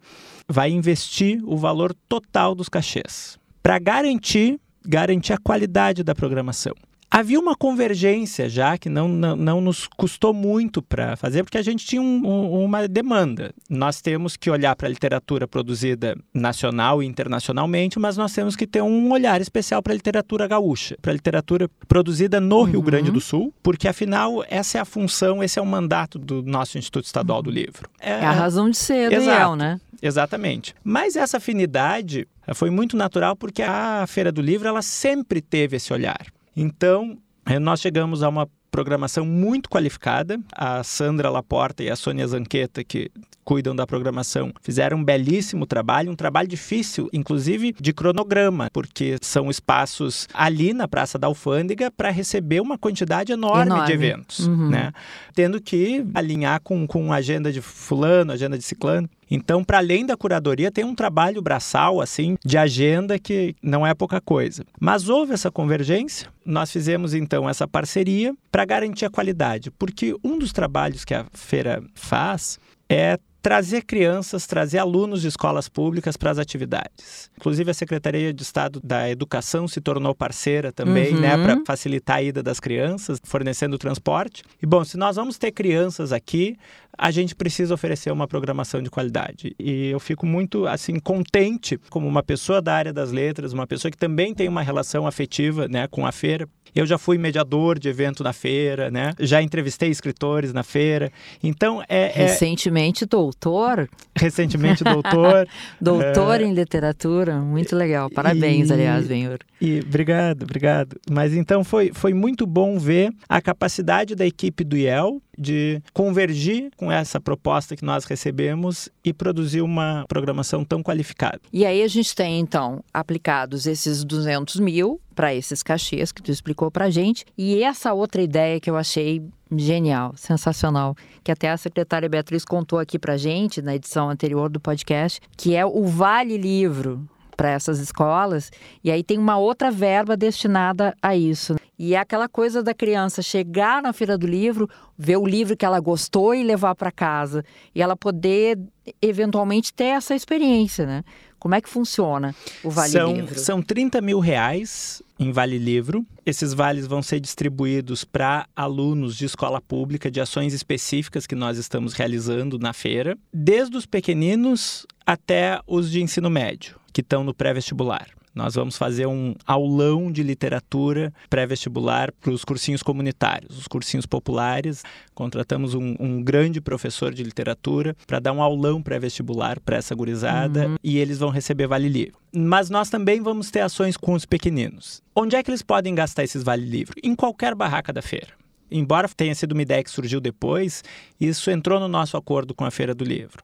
vai 0.48 0.72
investir 0.72 1.42
o 1.44 1.58
valor 1.58 1.94
total 2.08 2.56
dos 2.56 2.70
cachês 2.70 3.38
para 3.62 3.78
garantir 3.78 4.58
garantir 4.86 5.34
a 5.34 5.38
qualidade 5.38 6.02
da 6.02 6.16
programação. 6.16 6.74
Havia 7.10 7.40
uma 7.40 7.56
convergência 7.56 8.48
já 8.48 8.78
que 8.78 8.90
não, 8.90 9.08
não, 9.08 9.36
não 9.36 9.62
nos 9.62 9.88
custou 9.88 10.34
muito 10.34 10.82
para 10.82 11.16
fazer, 11.16 11.44
porque 11.44 11.58
a 11.58 11.62
gente 11.62 11.86
tinha 11.86 12.02
um, 12.02 12.26
um, 12.26 12.64
uma 12.64 12.88
demanda. 12.88 13.54
Nós 13.70 14.02
temos 14.02 14.38
que 14.38 14.50
olhar 14.50 14.76
para 14.76 14.88
a 14.88 14.90
literatura 14.90 15.48
produzida 15.48 16.16
nacional 16.34 17.02
e 17.02 17.06
internacionalmente, 17.06 18.00
mas 18.00 18.18
nós 18.18 18.34
temos 18.34 18.56
que 18.56 18.68
ter 18.68 18.82
um 18.82 19.12
olhar 19.12 19.42
especial 19.42 19.82
para 19.82 19.94
a 19.94 19.96
literatura 19.96 20.48
gaúcha, 20.48 20.98
para 21.02 21.12
a 21.12 21.16
literatura 21.16 21.70
produzida 21.88 22.40
no 22.40 22.60
uhum. 22.60 22.64
Rio 22.66 22.82
Grande 22.82 23.12
do 23.12 23.22
Sul, 23.22 23.54
porque 23.64 23.88
afinal 23.88 24.44
essa 24.48 24.78
é 24.78 24.82
a 24.82 24.86
função, 24.86 25.44
esse 25.44 25.58
é 25.58 25.62
o 25.62 25.66
mandato 25.66 26.20
do 26.20 26.44
nosso 26.44 26.78
Instituto 26.78 27.06
Estadual 27.06 27.42
do 27.42 27.50
Livro. 27.50 27.90
É, 28.00 28.12
é 28.12 28.26
a 28.26 28.32
razão 28.32 28.70
de 28.70 28.78
ser 28.78 29.10
do 29.10 29.22
IEL, 29.22 29.56
né? 29.56 29.80
Exatamente. 30.02 30.74
Mas 30.84 31.16
essa 31.16 31.38
afinidade 31.38 32.28
foi 32.54 32.70
muito 32.70 32.96
natural 32.96 33.36
porque 33.36 33.62
a 33.62 34.06
Feira 34.08 34.32
do 34.32 34.42
Livro 34.42 34.68
ela 34.68 34.82
sempre 34.82 35.42
teve 35.42 35.78
esse 35.78 35.92
olhar. 35.92 36.26
Então, 36.62 37.18
eh, 37.46 37.58
nós 37.58 37.80
chegamos 37.80 38.22
a 38.22 38.28
uma 38.28 38.46
programação 38.72 39.26
muito 39.26 39.70
qualificada. 39.70 40.40
A 40.52 40.84
Sandra 40.84 41.30
Laporta 41.30 41.84
e 41.84 41.90
a 41.90 41.96
Sônia 41.96 42.28
Zanqueta, 42.28 42.84
que 42.84 43.12
cuidam 43.50 43.76
da 43.76 43.88
programação, 43.88 44.54
fizeram 44.62 44.98
um 44.98 45.04
belíssimo 45.04 45.66
trabalho, 45.66 46.12
um 46.12 46.16
trabalho 46.16 46.48
difícil, 46.48 47.10
inclusive 47.12 47.76
de 47.80 47.92
cronograma, 47.92 48.70
porque 48.72 49.18
são 49.22 49.50
espaços 49.50 50.28
ali 50.32 50.72
na 50.72 50.88
Praça 50.88 51.18
da 51.18 51.26
Alfândega 51.26 51.90
para 51.90 52.12
receber 52.12 52.62
uma 52.62 52.78
quantidade 52.78 53.32
enorme, 53.32 53.72
enorme. 53.72 53.88
de 53.88 53.92
eventos, 53.92 54.48
uhum. 54.48 54.70
né? 54.70 54.92
Tendo 55.34 55.60
que 55.60 56.06
alinhar 56.14 56.62
com, 56.62 56.86
com 56.86 57.12
agenda 57.12 57.52
de 57.52 57.60
fulano, 57.60 58.32
agenda 58.32 58.56
de 58.56 58.64
ciclano. 58.64 59.10
Então, 59.32 59.64
para 59.64 59.78
além 59.78 60.06
da 60.06 60.18
curadoria, 60.18 60.72
tem 60.72 60.84
um 60.84 60.96
trabalho 60.96 61.42
braçal, 61.42 62.02
assim, 62.02 62.36
de 62.44 62.58
agenda 62.58 63.20
que 63.20 63.56
não 63.62 63.86
é 63.86 63.94
pouca 63.94 64.20
coisa. 64.20 64.64
Mas 64.80 65.08
houve 65.08 65.34
essa 65.34 65.52
convergência, 65.52 66.28
nós 66.44 66.72
fizemos 66.72 67.14
então 67.14 67.48
essa 67.48 67.68
parceria 67.68 68.34
para 68.60 68.66
garantir 68.66 69.06
a 69.06 69.10
qualidade, 69.10 69.72
porque 69.72 70.14
um 70.22 70.38
dos 70.38 70.52
trabalhos 70.52 71.06
que 71.06 71.14
a 71.14 71.26
feira 71.32 71.82
faz 71.96 72.60
é 72.90 73.18
trazer 73.42 73.84
crianças, 73.84 74.46
trazer 74.46 74.80
alunos 74.80 75.22
de 75.22 75.30
escolas 75.30 75.70
públicas 75.70 76.18
para 76.18 76.32
as 76.32 76.38
atividades. 76.38 77.32
Inclusive 77.38 77.72
a 77.72 77.74
Secretaria 77.74 78.34
de 78.34 78.44
Estado 78.44 78.82
da 78.84 79.10
Educação 79.10 79.66
se 79.66 79.80
tornou 79.80 80.14
parceira 80.14 80.74
também, 80.74 81.14
né, 81.14 81.38
uhum. 81.38 81.38
né, 81.38 81.56
para 81.56 81.66
facilitar 81.66 82.18
a 82.18 82.22
ida 82.22 82.44
das 82.44 82.60
crianças, 82.60 83.18
fornecendo 83.24 83.78
transporte. 83.78 84.44
E 84.62 84.66
bom, 84.66 84.84
se 84.84 84.98
nós 84.98 85.16
vamos 85.16 85.38
ter 85.38 85.54
crianças 85.54 86.12
aqui, 86.12 86.58
a 86.98 87.12
gente 87.12 87.36
precisa 87.36 87.74
oferecer 87.74 88.12
uma 88.12 88.28
programação 88.28 88.82
de 88.82 88.90
qualidade. 88.90 89.56
E 89.60 89.88
eu 89.88 90.00
fico 90.00 90.26
muito 90.26 90.68
assim 90.68 91.00
contente 91.00 91.80
como 91.90 92.08
uma 92.08 92.22
pessoa 92.24 92.62
da 92.62 92.74
área 92.74 92.94
das 92.94 93.12
letras, 93.12 93.54
uma 93.54 93.68
pessoa 93.68 93.92
que 93.92 93.98
também 93.98 94.34
tem 94.34 94.48
uma 94.48 94.62
relação 94.62 95.08
afetiva, 95.08 95.68
né, 95.68 95.88
com 95.88 96.06
a 96.06 96.12
feira, 96.12 96.48
eu 96.76 96.86
já 96.86 96.98
fui 96.98 97.18
mediador 97.18 97.80
de 97.80 97.90
evento 97.90 98.24
na 98.24 98.34
feira, 98.34 98.92
né? 98.92 99.14
Já 99.20 99.42
entrevistei 99.42 99.90
escritores 99.90 100.54
na 100.54 100.64
feira. 100.64 101.12
Então 101.42 101.82
é. 101.88 102.12
é 102.12 102.26
Recentemente, 102.28 103.06
doutor. 103.06 103.90
Recentemente, 104.16 104.84
doutor. 104.86 105.48
doutor 105.82 106.42
é... 106.42 106.44
em 106.44 106.54
literatura. 106.54 107.40
Muito 107.40 107.76
legal. 107.76 108.10
Parabéns, 108.10 108.70
e... 108.70 108.74
aliás, 108.74 109.08
Benhur. 109.08 109.40
E 109.62 109.80
obrigado, 109.80 110.44
obrigado. 110.44 111.00
Mas 111.10 111.34
então 111.34 111.64
foi, 111.64 111.92
foi 111.94 112.14
muito 112.14 112.46
bom 112.46 112.80
ver 112.80 113.14
a 113.28 113.42
capacidade 113.42 114.16
da 114.16 114.26
equipe 114.26 114.64
do 114.64 114.78
IEL 114.78 115.22
de 115.38 115.82
convergir 115.94 116.70
com 116.76 116.92
essa 116.92 117.20
proposta 117.20 117.76
que 117.76 117.86
nós 117.86 118.06
recebemos 118.06 118.90
e 119.04 119.14
produzir 119.14 119.62
uma 119.62 120.06
programação 120.08 120.66
tão 120.66 120.84
qualificada. 120.84 121.40
E 121.52 121.66
aí 121.66 121.82
a 121.82 121.88
gente 121.88 122.14
tem, 122.14 122.40
então, 122.40 122.84
aplicados 122.94 123.66
esses 123.66 124.04
200 124.04 124.60
mil 124.60 125.00
para 125.16 125.34
esses 125.34 125.64
cachês 125.64 126.12
que 126.12 126.22
tu 126.22 126.32
explicou 126.32 126.70
para 126.70 126.90
gente 126.90 127.26
e 127.38 127.64
essa 127.64 127.94
outra 127.94 128.22
ideia 128.22 128.60
que 128.60 128.70
eu 128.70 128.78
achei 128.78 129.22
genial, 129.58 130.14
sensacional, 130.16 130.96
que 131.24 131.32
até 131.32 131.50
a 131.50 131.58
secretária 131.58 132.08
Beatriz 132.08 132.46
contou 132.46 132.78
aqui 132.78 133.00
para 133.00 133.18
gente 133.18 133.62
na 133.62 133.76
edição 133.76 134.10
anterior 134.10 134.50
do 134.50 134.60
podcast, 134.60 135.20
que 135.36 135.56
é 135.56 135.66
o 135.66 135.86
Vale 135.86 136.38
Livro 136.38 137.08
para 137.40 137.52
essas 137.52 137.80
escolas, 137.80 138.52
e 138.84 138.92
aí 138.92 139.02
tem 139.02 139.18
uma 139.18 139.38
outra 139.38 139.72
verba 139.72 140.18
destinada 140.18 140.94
a 141.02 141.16
isso. 141.16 141.56
E 141.80 141.96
é 141.96 141.98
aquela 141.98 142.28
coisa 142.28 142.62
da 142.62 142.74
criança 142.74 143.22
chegar 143.22 143.82
na 143.82 143.94
feira 143.94 144.18
do 144.18 144.28
livro, 144.28 144.70
ver 144.98 145.16
o 145.16 145.26
livro 145.26 145.56
que 145.56 145.66
ela 145.66 145.80
gostou 145.80 146.36
e 146.36 146.44
levar 146.44 146.76
para 146.76 146.92
casa, 146.92 147.42
e 147.74 147.82
ela 147.82 147.96
poder 147.96 148.60
eventualmente 149.02 149.74
ter 149.74 149.86
essa 149.86 150.14
experiência, 150.14 150.86
né? 150.86 151.04
Como 151.40 151.56
é 151.56 151.62
que 151.62 151.70
funciona 151.70 152.36
o 152.62 152.70
Vale 152.70 152.92
são, 152.92 153.14
Livro? 153.14 153.40
São 153.40 153.62
30 153.62 154.02
mil 154.02 154.20
reais 154.20 155.02
em 155.18 155.32
Vale 155.32 155.58
Livro. 155.58 156.06
Esses 156.26 156.54
vales 156.54 156.86
vão 156.86 157.02
ser 157.02 157.22
distribuídos 157.22 158.04
para 158.04 158.46
alunos 158.54 159.16
de 159.16 159.24
escola 159.24 159.62
pública 159.62 160.12
de 160.12 160.20
ações 160.20 160.54
específicas 160.54 161.26
que 161.26 161.36
nós 161.36 161.58
estamos 161.58 161.94
realizando 161.94 162.60
na 162.60 162.74
feira, 162.74 163.18
desde 163.34 163.78
os 163.78 163.86
pequeninos 163.86 164.86
até 165.06 165.62
os 165.66 165.90
de 165.90 166.02
ensino 166.02 166.30
médio, 166.30 166.76
que 166.92 167.00
estão 167.00 167.24
no 167.24 167.34
pré-vestibular. 167.34 168.19
Nós 168.40 168.56
vamos 168.56 168.78
fazer 168.78 169.06
um 169.06 169.36
aulão 169.46 170.10
de 170.10 170.24
literatura 170.24 171.14
pré-vestibular 171.30 172.10
para 172.22 172.32
os 172.32 172.46
cursinhos 172.46 172.82
comunitários, 172.82 173.58
os 173.58 173.68
cursinhos 173.68 174.06
populares. 174.06 174.82
Contratamos 175.14 175.74
um, 175.74 175.94
um 176.00 176.24
grande 176.24 176.62
professor 176.62 177.14
de 177.14 177.22
literatura 177.22 177.94
para 178.08 178.18
dar 178.18 178.32
um 178.32 178.42
aulão 178.42 178.82
pré-vestibular 178.82 179.60
para 179.60 179.76
essa 179.76 179.94
gurizada 179.94 180.70
uhum. 180.70 180.78
e 180.82 180.98
eles 180.98 181.18
vão 181.18 181.30
receber 181.30 181.68
Vale 181.68 181.90
Livre. 181.90 182.14
Mas 182.34 182.70
nós 182.70 182.90
também 182.90 183.22
vamos 183.22 183.52
ter 183.52 183.60
ações 183.60 183.98
com 183.98 184.14
os 184.14 184.26
pequeninos. 184.26 185.04
Onde 185.14 185.36
é 185.36 185.44
que 185.44 185.52
eles 185.52 185.62
podem 185.62 185.94
gastar 185.94 186.24
esses 186.24 186.42
Vale 186.42 186.66
Livre? 186.66 186.96
Em 187.04 187.14
qualquer 187.14 187.54
barraca 187.54 187.92
da 187.92 188.02
feira 188.02 188.40
embora 188.72 189.10
tenha 189.10 189.34
sido 189.34 189.54
uma 189.54 189.64
ideia 189.64 189.84
que 189.84 189.90
surgiu 189.90 190.22
depois, 190.22 190.84
isso 191.20 191.50
entrou 191.50 191.80
no 191.80 191.88
nosso 191.88 192.16
acordo 192.16 192.54
com 192.54 192.64
a 192.64 192.70
Feira 192.70 192.94
do 192.94 193.04
Livro. 193.04 193.42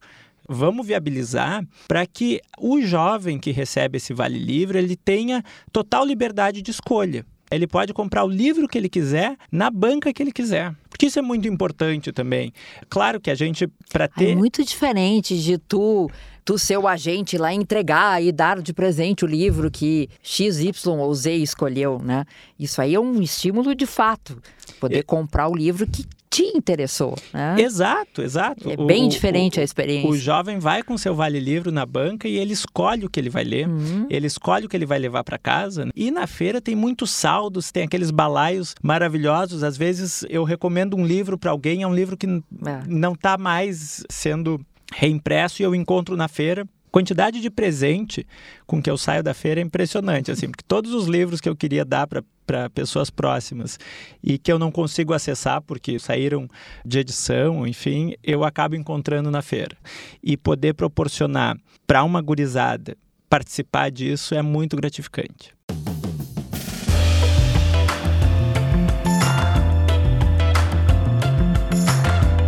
Vamos 0.48 0.86
viabilizar 0.86 1.66
para 1.88 2.06
que 2.06 2.42
o 2.60 2.82
jovem 2.82 3.40
que 3.40 3.52
recebe 3.52 3.98
esse 3.98 4.14
vale 4.14 4.38
livre 4.38 4.78
ele 4.78 4.96
tenha 4.96 5.44
total 5.72 6.06
liberdade 6.06 6.62
de 6.62 6.72
escolha. 6.72 7.26
Ele 7.50 7.68
pode 7.68 7.94
comprar 7.94 8.24
o 8.24 8.28
livro 8.28 8.68
que 8.68 8.78
ele 8.78 8.90
quiser 8.90 9.38
na 9.52 9.70
banca 9.70 10.12
que 10.12 10.22
ele 10.22 10.32
quiser. 10.32 10.74
Porque 10.90 11.06
isso 11.06 11.20
é 11.20 11.22
muito 11.22 11.48
importante 11.48 12.12
também. 12.12 12.52
Claro 12.90 13.20
que 13.20 13.30
a 13.30 13.36
gente, 13.36 13.68
para 13.92 14.08
ter. 14.08 14.32
É 14.32 14.36
muito 14.36 14.64
diferente 14.64 15.40
de 15.40 15.58
tu 15.58 16.10
tu 16.46 16.60
ser 16.60 16.78
o 16.78 16.88
agente 16.88 17.40
lá 17.40 17.52
entregar 17.52 18.24
e 18.24 18.32
dar 18.32 18.62
de 18.62 18.72
presente 18.72 19.26
o 19.26 19.28
livro 19.28 19.72
que 19.72 20.08
X, 20.22 20.60
Y 20.60 21.00
ou 21.00 21.14
Z 21.14 21.34
escolheu, 21.34 22.00
né? 22.00 22.24
Isso 22.58 22.80
aí 22.80 22.94
é 22.94 23.00
um 23.00 23.20
estímulo 23.20 23.74
de 23.74 23.88
fato. 23.88 24.40
Poder 24.80 25.00
é... 25.00 25.04
comprar 25.04 25.50
o 25.50 25.56
livro 25.56 25.88
que 25.88 26.06
te 26.36 26.58
interessou, 26.58 27.18
né? 27.34 27.56
Exato, 27.58 28.22
exato. 28.22 28.70
É 28.70 28.76
bem 28.76 29.06
o, 29.06 29.10
diferente 29.10 29.58
o, 29.58 29.62
a 29.62 29.64
experiência. 29.64 30.10
O 30.10 30.18
jovem 30.18 30.60
vai 30.60 30.84
com 30.84 30.98
seu 30.98 31.16
vale 31.16 31.40
livro 31.40 31.72
na 31.72 31.86
banca 31.86 32.28
e 32.28 32.36
ele 32.36 32.52
escolhe 32.52 33.06
o 33.06 33.10
que 33.10 33.18
ele 33.18 33.30
vai 33.30 33.46
ler, 33.46 33.70
uhum. 33.70 34.06
ele 34.10 34.28
escolhe 34.28 34.66
o 34.66 34.70
que 34.70 34.76
ele 34.76 34.86
vai 34.86 35.00
levar 35.00 35.24
para 35.24 35.38
casa. 35.38 35.88
E 35.96 36.12
na 36.12 36.28
feira 36.28 36.60
tem 36.60 36.76
muitos 36.76 37.12
saldos, 37.12 37.72
tem 37.72 37.84
aqueles 37.84 38.12
balaios 38.12 38.76
maravilhosos. 38.84 39.64
Às 39.64 39.78
vezes 39.78 40.26
eu 40.30 40.44
recomendo 40.44 40.98
um 40.98 41.06
livro 41.06 41.38
para 41.38 41.52
alguém, 41.52 41.84
é 41.84 41.88
um 41.88 41.96
livro 41.96 42.18
que 42.18 42.28
é. 42.28 42.42
não 42.86 43.14
está 43.14 43.38
mais 43.38 44.04
sendo 44.10 44.60
reimpresso 44.94 45.62
e 45.62 45.66
eu 45.66 45.74
encontro 45.74 46.18
na 46.18 46.28
feira. 46.28 46.68
Quantidade 46.96 47.42
de 47.42 47.50
presente 47.50 48.26
com 48.66 48.82
que 48.82 48.90
eu 48.90 48.98
saio 48.98 49.22
da 49.22 49.34
feira 49.34 49.60
é 49.60 49.64
impressionante, 49.64 50.32
assim, 50.32 50.48
porque 50.48 50.64
todos 50.66 50.94
os 50.94 51.08
livros 51.08 51.42
que 51.42 51.50
eu 51.50 51.54
queria 51.54 51.84
dar 51.84 52.08
para 52.08 52.70
pessoas 52.70 53.10
próximas 53.10 53.78
e 54.24 54.38
que 54.38 54.50
eu 54.50 54.58
não 54.58 54.72
consigo 54.72 55.14
acessar 55.14 55.62
porque 55.62 56.00
saíram 56.00 56.48
de 56.86 57.00
edição, 57.00 57.68
enfim, 57.68 58.14
eu 58.24 58.46
acabo 58.46 58.78
encontrando 58.78 59.30
na 59.30 59.42
feira. 59.42 59.76
E 60.24 60.38
poder 60.38 60.74
proporcionar 60.74 61.58
para 61.86 62.02
uma 62.02 62.22
gurizada 62.22 62.96
participar 63.30 63.92
disso 63.92 64.34
é 64.34 64.42
muito 64.42 64.78
gratificante. 64.78 65.54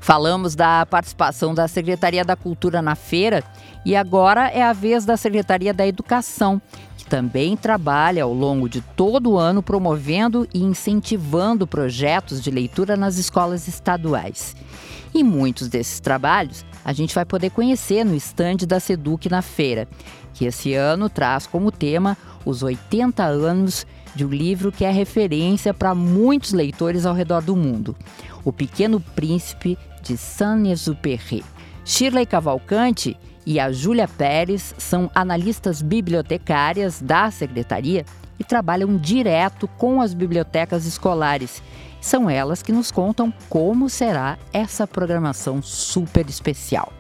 Falamos 0.08 0.56
da 0.56 0.86
participação 0.86 1.54
da 1.54 1.68
Secretaria 1.68 2.24
da 2.24 2.34
Cultura 2.34 2.82
na 2.82 2.96
feira 2.96 3.44
e 3.86 3.94
agora 3.94 4.48
é 4.48 4.64
a 4.64 4.72
vez 4.72 5.04
da 5.04 5.18
Secretaria 5.18 5.74
da 5.74 5.86
Educação, 5.86 6.62
que 6.98 7.04
também 7.04 7.58
trabalha 7.58 8.24
ao 8.24 8.34
longo 8.34 8.70
de 8.70 8.80
todo 8.80 9.32
o 9.32 9.38
ano 9.38 9.62
promovendo 9.62 10.48
e 10.54 10.64
incentivando 10.64 11.68
projetos 11.68 12.42
de 12.42 12.50
leitura 12.50 12.96
nas 12.96 13.18
escolas 13.18 13.68
estaduais. 13.68 14.56
E 15.14 15.26
muitos 15.26 15.68
desses 15.68 16.00
trabalhos 16.00 16.64
a 16.86 16.94
gente 16.94 17.14
vai 17.14 17.26
poder 17.26 17.50
conhecer 17.50 18.06
no 18.06 18.16
estande 18.16 18.66
da 18.66 18.80
Seduc 18.80 19.30
na 19.30 19.42
feira, 19.42 19.90
que 20.34 20.46
esse 20.46 20.74
ano 20.74 21.10
traz 21.10 21.46
como 21.46 21.70
tema 21.70 22.16
os 22.46 22.64
80 22.64 23.26
anos 23.26 23.86
de 24.16 24.26
um 24.26 24.30
livro 24.30 24.72
que 24.72 24.86
é 24.86 24.90
referência 24.90 25.74
para 25.74 25.94
muitos 25.94 26.54
leitores 26.54 27.06
ao 27.06 27.14
redor 27.14 27.42
do 27.42 27.58
mundo, 27.58 27.94
O 28.46 28.54
Pequeno 28.54 29.02
Príncipe 29.02 29.78
de 30.08 30.18
Saint-Exupéry. 30.18 31.44
Shirley 31.84 32.26
Cavalcante 32.26 33.18
e 33.46 33.60
a 33.60 33.72
Júlia 33.72 34.08
Pérez 34.08 34.74
são 34.78 35.12
analistas 35.14 35.82
bibliotecárias 35.82 37.02
da 37.02 37.30
secretaria 37.30 38.06
e 38.40 38.44
trabalham 38.44 38.98
direto 38.98 39.68
com 39.68 40.02
as 40.02 40.14
bibliotecas 40.14 40.86
escolares. 40.86 41.62
São 42.02 42.30
elas 42.30 42.62
que 42.62 42.72
nos 42.72 42.92
contam 42.92 43.34
como 43.50 43.90
será 43.90 44.38
essa 44.54 44.88
programação 44.88 45.62
super 45.62 46.28
especial. 46.30 46.92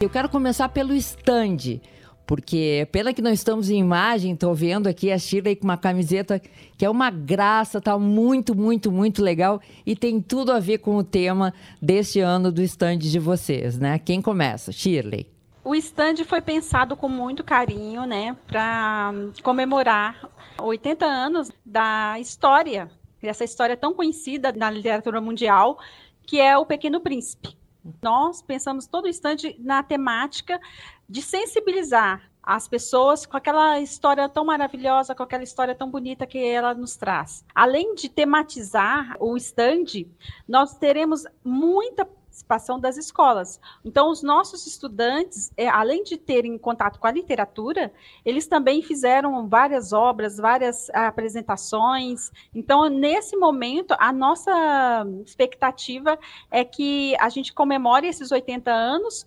Eu 0.00 0.10
quero 0.10 0.28
começar 0.28 0.68
pelo 0.68 0.94
stand, 0.94 1.80
porque 2.26 2.88
pena 2.90 3.14
que 3.14 3.22
não 3.22 3.30
estamos 3.30 3.70
em 3.70 3.78
imagem, 3.78 4.32
estou 4.32 4.54
vendo 4.54 4.88
aqui 4.88 5.12
a 5.12 5.18
Shirley 5.18 5.56
com 5.56 5.64
uma 5.64 5.76
camiseta 5.76 6.42
que 6.76 6.84
é 6.84 6.90
uma 6.90 7.08
graça, 7.08 7.80
tá 7.80 7.96
muito, 7.98 8.54
muito, 8.54 8.90
muito 8.90 9.22
legal 9.22 9.60
e 9.86 9.94
tem 9.94 10.20
tudo 10.20 10.50
a 10.52 10.58
ver 10.58 10.78
com 10.78 10.96
o 10.96 11.04
tema 11.04 11.54
deste 11.80 12.20
ano 12.20 12.50
do 12.50 12.60
stand 12.62 12.98
de 12.98 13.18
vocês, 13.18 13.78
né? 13.78 13.98
Quem 13.98 14.20
começa? 14.20 14.72
Shirley. 14.72 15.26
O 15.62 15.74
stand 15.74 16.24
foi 16.24 16.40
pensado 16.40 16.96
com 16.96 17.08
muito 17.08 17.42
carinho, 17.42 18.04
né, 18.04 18.36
para 18.46 19.12
comemorar 19.42 20.28
80 20.60 21.04
anos 21.04 21.50
da 21.64 22.20
história, 22.20 22.88
essa 23.20 23.42
história 23.42 23.76
tão 23.76 23.92
conhecida 23.92 24.52
na 24.52 24.70
literatura 24.70 25.20
mundial, 25.20 25.78
que 26.24 26.40
é 26.40 26.56
O 26.56 26.64
Pequeno 26.64 27.00
Príncipe. 27.00 27.56
Nós 28.02 28.42
pensamos 28.42 28.86
todo 28.86 29.08
instante 29.08 29.56
na 29.58 29.82
temática 29.82 30.60
de 31.08 31.22
sensibilizar 31.22 32.30
as 32.42 32.68
pessoas 32.68 33.26
com 33.26 33.36
aquela 33.36 33.80
história 33.80 34.28
tão 34.28 34.44
maravilhosa, 34.44 35.14
com 35.14 35.22
aquela 35.22 35.42
história 35.42 35.74
tão 35.74 35.90
bonita 35.90 36.26
que 36.26 36.38
ela 36.38 36.74
nos 36.74 36.96
traz. 36.96 37.44
Além 37.52 37.94
de 37.94 38.08
tematizar 38.08 39.16
o 39.18 39.36
stand, 39.36 40.06
nós 40.46 40.78
teremos 40.78 41.24
muita 41.44 42.06
participação 42.36 42.78
das 42.78 42.96
escolas. 42.96 43.58
Então, 43.84 44.10
os 44.10 44.22
nossos 44.22 44.66
estudantes, 44.66 45.50
é, 45.56 45.68
além 45.68 46.02
de 46.04 46.16
terem 46.16 46.58
contato 46.58 46.98
com 46.98 47.06
a 47.06 47.10
literatura, 47.10 47.92
eles 48.24 48.46
também 48.46 48.82
fizeram 48.82 49.48
várias 49.48 49.92
obras, 49.92 50.36
várias 50.36 50.90
apresentações. 50.90 52.30
Então, 52.54 52.88
nesse 52.88 53.36
momento, 53.36 53.94
a 53.98 54.12
nossa 54.12 55.06
expectativa 55.24 56.18
é 56.50 56.64
que 56.64 57.16
a 57.18 57.28
gente 57.28 57.54
comemore 57.54 58.06
esses 58.06 58.30
80 58.30 58.70
anos 58.70 59.24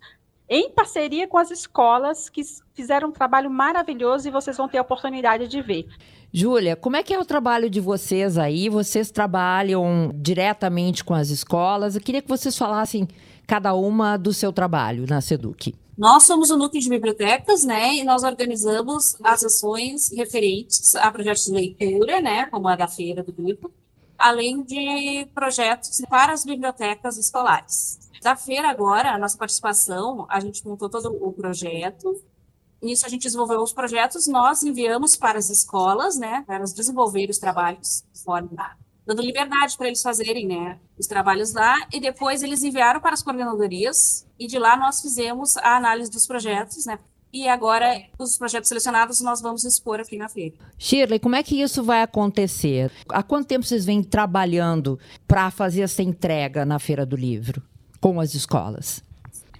em 0.50 0.68
parceria 0.68 1.28
com 1.28 1.38
as 1.38 1.52
escolas 1.52 2.28
que 2.28 2.42
fizeram 2.74 3.10
um 3.10 3.12
trabalho 3.12 3.48
maravilhoso 3.48 4.26
e 4.26 4.32
vocês 4.32 4.56
vão 4.56 4.68
ter 4.68 4.78
a 4.78 4.82
oportunidade 4.82 5.46
de 5.46 5.62
ver. 5.62 5.86
Júlia, 6.32 6.74
como 6.74 6.96
é 6.96 7.04
que 7.04 7.14
é 7.14 7.18
o 7.18 7.24
trabalho 7.24 7.70
de 7.70 7.80
vocês 7.80 8.36
aí? 8.36 8.68
Vocês 8.68 9.12
trabalham 9.12 10.10
diretamente 10.12 11.04
com 11.04 11.14
as 11.14 11.30
escolas? 11.30 11.94
Eu 11.94 12.00
queria 12.00 12.20
que 12.20 12.28
vocês 12.28 12.58
falassem 12.58 13.06
cada 13.46 13.74
uma 13.74 14.16
do 14.16 14.32
seu 14.32 14.52
trabalho 14.52 15.06
na 15.08 15.20
Seduc. 15.20 15.72
Nós 15.96 16.24
somos 16.24 16.50
o 16.50 16.56
núcleo 16.56 16.82
de 16.82 16.88
bibliotecas, 16.88 17.62
né, 17.62 17.96
e 17.96 18.04
nós 18.04 18.24
organizamos 18.24 19.16
as 19.22 19.44
ações 19.44 20.10
referentes 20.16 20.94
a 20.94 21.10
projetos 21.10 21.44
de 21.44 21.52
leitura, 21.52 22.20
né, 22.20 22.46
como 22.46 22.68
a 22.68 22.74
da 22.74 22.88
Feira 22.88 23.22
do 23.22 23.34
Livro, 23.36 23.70
além 24.16 24.62
de 24.62 25.28
projetos 25.34 26.00
para 26.08 26.32
as 26.32 26.44
bibliotecas 26.44 27.18
escolares. 27.18 28.09
Da 28.20 28.36
feira 28.36 28.68
agora, 28.68 29.12
a 29.12 29.18
nossa 29.18 29.36
participação, 29.36 30.26
a 30.28 30.40
gente 30.40 30.66
montou 30.66 30.88
todo 30.88 31.08
o 31.20 31.32
projeto, 31.32 32.22
Nisso 32.82 33.04
a 33.04 33.10
gente 33.10 33.22
desenvolveu 33.24 33.60
os 33.60 33.72
projetos, 33.72 34.26
nós 34.26 34.62
enviamos 34.62 35.14
para 35.14 35.38
as 35.38 35.50
escolas, 35.50 36.16
né, 36.16 36.42
para 36.46 36.56
elas 36.56 36.72
desenvolverem 36.72 37.30
os 37.30 37.38
trabalhos 37.38 38.02
de 38.12 38.22
forma 38.22 38.76
dando 39.06 39.22
liberdade 39.22 39.76
para 39.76 39.88
eles 39.88 40.02
fazerem, 40.02 40.46
né, 40.46 40.78
os 40.98 41.06
trabalhos 41.06 41.52
lá, 41.52 41.76
e 41.92 42.00
depois 42.00 42.42
eles 42.42 42.62
enviaram 42.62 43.00
para 43.00 43.12
as 43.12 43.22
coordenadorias, 43.22 44.26
e 44.38 44.46
de 44.46 44.58
lá 44.58 44.76
nós 44.76 45.00
fizemos 45.00 45.56
a 45.56 45.76
análise 45.76 46.10
dos 46.10 46.26
projetos, 46.26 46.86
né, 46.86 46.98
e 47.32 47.48
agora 47.48 48.02
os 48.18 48.38
projetos 48.38 48.68
selecionados 48.68 49.20
nós 49.20 49.40
vamos 49.40 49.64
expor 49.64 50.00
aqui 50.00 50.16
na 50.16 50.28
feira. 50.28 50.54
Shirley, 50.78 51.18
como 51.18 51.36
é 51.36 51.42
que 51.42 51.60
isso 51.60 51.82
vai 51.82 52.02
acontecer? 52.02 52.90
Há 53.08 53.22
quanto 53.22 53.46
tempo 53.46 53.64
vocês 53.64 53.84
vêm 53.84 54.02
trabalhando 54.02 54.98
para 55.26 55.50
fazer 55.50 55.82
essa 55.82 56.02
entrega 56.02 56.64
na 56.64 56.78
Feira 56.78 57.04
do 57.04 57.16
Livro 57.16 57.69
com 58.00 58.20
as 58.20 58.34
escolas? 58.34 59.04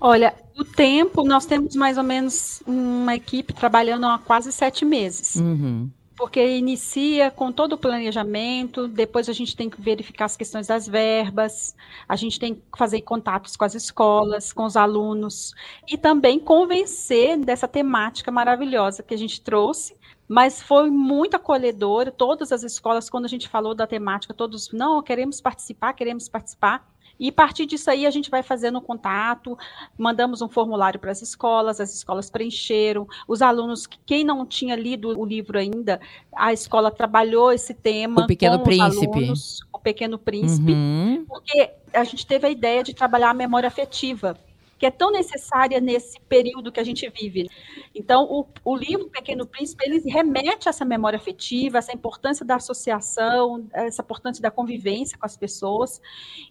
Olha, 0.01 0.35
o 0.57 0.65
tempo, 0.65 1.23
nós 1.25 1.45
temos 1.45 1.77
mais 1.77 1.99
ou 1.99 2.05
menos 2.05 2.63
uma 2.67 3.15
equipe 3.15 3.53
trabalhando 3.53 4.07
há 4.07 4.19
quase 4.19 4.51
sete 4.51 4.85
meses. 4.85 5.37
Uhum. 5.37 5.91
Porque 6.17 6.57
inicia 6.59 7.31
com 7.31 7.51
todo 7.51 7.75
o 7.75 7.79
planejamento, 7.79 8.87
depois 8.89 9.29
a 9.29 9.33
gente 9.33 9.57
tem 9.57 9.71
que 9.71 9.81
verificar 9.81 10.27
as 10.27 10.37
questões 10.37 10.67
das 10.67 10.87
verbas, 10.87 11.75
a 12.07 12.15
gente 12.15 12.39
tem 12.39 12.55
que 12.55 12.63
fazer 12.77 13.01
contatos 13.03 13.57
com 13.57 13.65
as 13.65 13.75
escolas, 13.75 14.53
com 14.53 14.65
os 14.65 14.77
alunos, 14.77 15.55
e 15.89 15.97
também 15.97 16.39
convencer 16.39 17.39
dessa 17.39 17.67
temática 17.67 18.31
maravilhosa 18.31 19.03
que 19.03 19.15
a 19.15 19.19
gente 19.19 19.41
trouxe 19.41 19.99
mas 20.33 20.63
foi 20.63 20.89
muito 20.91 21.35
acolhedor. 21.35 22.13
Todas 22.13 22.53
as 22.53 22.63
escolas, 22.63 23.11
quando 23.11 23.25
a 23.25 23.29
gente 23.29 23.49
falou 23.49 23.75
da 23.75 23.85
temática, 23.85 24.33
todos, 24.33 24.71
não, 24.71 25.03
queremos 25.03 25.41
participar, 25.41 25.93
queremos 25.93 26.29
participar. 26.29 26.89
E 27.21 27.29
a 27.29 27.33
partir 27.33 27.67
disso 27.67 27.91
aí 27.91 28.07
a 28.07 28.11
gente 28.11 28.31
vai 28.31 28.43
fazendo 28.43 28.81
contato, 28.81 29.57
mandamos 29.99 30.41
um 30.41 30.49
formulário 30.49 30.99
para 30.99 31.13
as 31.13 31.21
escolas, 31.21 31.79
as 31.79 31.95
escolas 31.95 32.31
preencheram, 32.31 33.07
os 33.29 33.43
alunos, 33.43 33.87
quem 34.07 34.25
não 34.25 34.47
tinha 34.47 34.75
lido 34.75 35.11
o 35.21 35.25
livro 35.27 35.59
ainda, 35.59 36.01
a 36.35 36.51
escola 36.51 36.91
trabalhou 36.91 37.53
esse 37.53 37.75
tema 37.75 38.23
o 38.25 38.27
Pequeno 38.27 38.59
com 38.59 38.65
Príncipe. 38.65 39.07
os 39.07 39.15
alunos, 39.15 39.61
o 39.71 39.79
Pequeno 39.79 40.19
Príncipe, 40.19 40.73
uhum. 40.73 41.27
porque 41.29 41.71
a 41.93 42.05
gente 42.05 42.27
teve 42.27 42.47
a 42.47 42.51
ideia 42.51 42.83
de 42.83 42.95
trabalhar 42.95 43.31
a 43.31 43.35
memória 43.35 43.69
afetiva 43.69 44.35
que 44.81 44.87
é 44.87 44.91
tão 44.91 45.13
necessária 45.13 45.79
nesse 45.79 46.19
período 46.21 46.73
que 46.73 46.81
a 46.81 46.85
gente 46.85 47.07
vive. 47.11 47.51
Então, 47.95 48.25
o, 48.25 48.47
o 48.65 48.75
livro 48.75 49.11
Pequeno 49.11 49.47
Príncipe, 49.47 49.85
ele 49.85 50.01
remete 50.11 50.69
a 50.69 50.71
essa 50.71 50.87
memória 50.87 51.19
afetiva, 51.19 51.77
essa 51.77 51.93
importância 51.93 52.47
da 52.47 52.57
associação, 52.57 53.69
essa 53.75 54.01
importância 54.01 54.41
da 54.41 54.51
convivência 54.51 55.19
com 55.19 55.27
as 55.27 55.37
pessoas. 55.37 56.01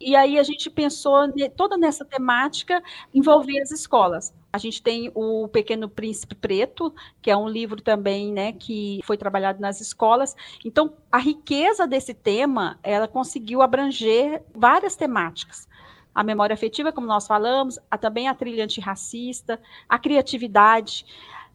E 0.00 0.14
aí 0.14 0.38
a 0.38 0.44
gente 0.44 0.70
pensou 0.70 1.16
toda 1.56 1.76
nessa 1.76 2.04
temática 2.04 2.80
envolver 3.12 3.60
as 3.60 3.72
escolas. 3.72 4.32
A 4.52 4.58
gente 4.58 4.80
tem 4.80 5.10
o 5.12 5.48
Pequeno 5.48 5.88
Príncipe 5.88 6.36
Preto, 6.36 6.94
que 7.20 7.32
é 7.32 7.36
um 7.36 7.48
livro 7.48 7.82
também, 7.82 8.32
né, 8.32 8.52
que 8.52 9.00
foi 9.04 9.16
trabalhado 9.16 9.60
nas 9.60 9.80
escolas. 9.80 10.36
Então, 10.64 10.92
a 11.10 11.18
riqueza 11.18 11.84
desse 11.84 12.14
tema, 12.14 12.78
ela 12.82 13.08
conseguiu 13.08 13.60
abranger 13.60 14.42
várias 14.54 14.94
temáticas 14.94 15.68
a 16.14 16.22
memória 16.24 16.54
afetiva, 16.54 16.92
como 16.92 17.06
nós 17.06 17.26
falamos, 17.26 17.78
a, 17.90 17.96
também 17.96 18.28
a 18.28 18.34
trilha 18.34 18.64
antirracista, 18.64 19.60
a 19.88 19.98
criatividade. 19.98 21.06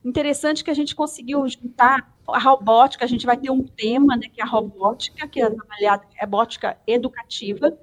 Interessante 0.04 0.64
que 0.64 0.70
a 0.70 0.74
gente 0.74 0.96
conseguiu 0.96 1.48
juntar 1.48 2.12
a 2.28 2.40
robótica, 2.40 3.06
a 3.06 3.08
gente 3.08 3.26
vai 3.26 3.38
ter 3.38 3.50
um 3.50 3.64
tema, 3.64 4.16
né, 4.16 4.28
que 4.32 4.42
é 4.42 4.44
a 4.44 4.48
robótica, 4.48 5.28
que 5.28 5.42
é 5.42 5.50
trabalhada, 5.50 6.04
é 6.16 6.26
robótica 6.26 6.78
educativa. 6.88 7.78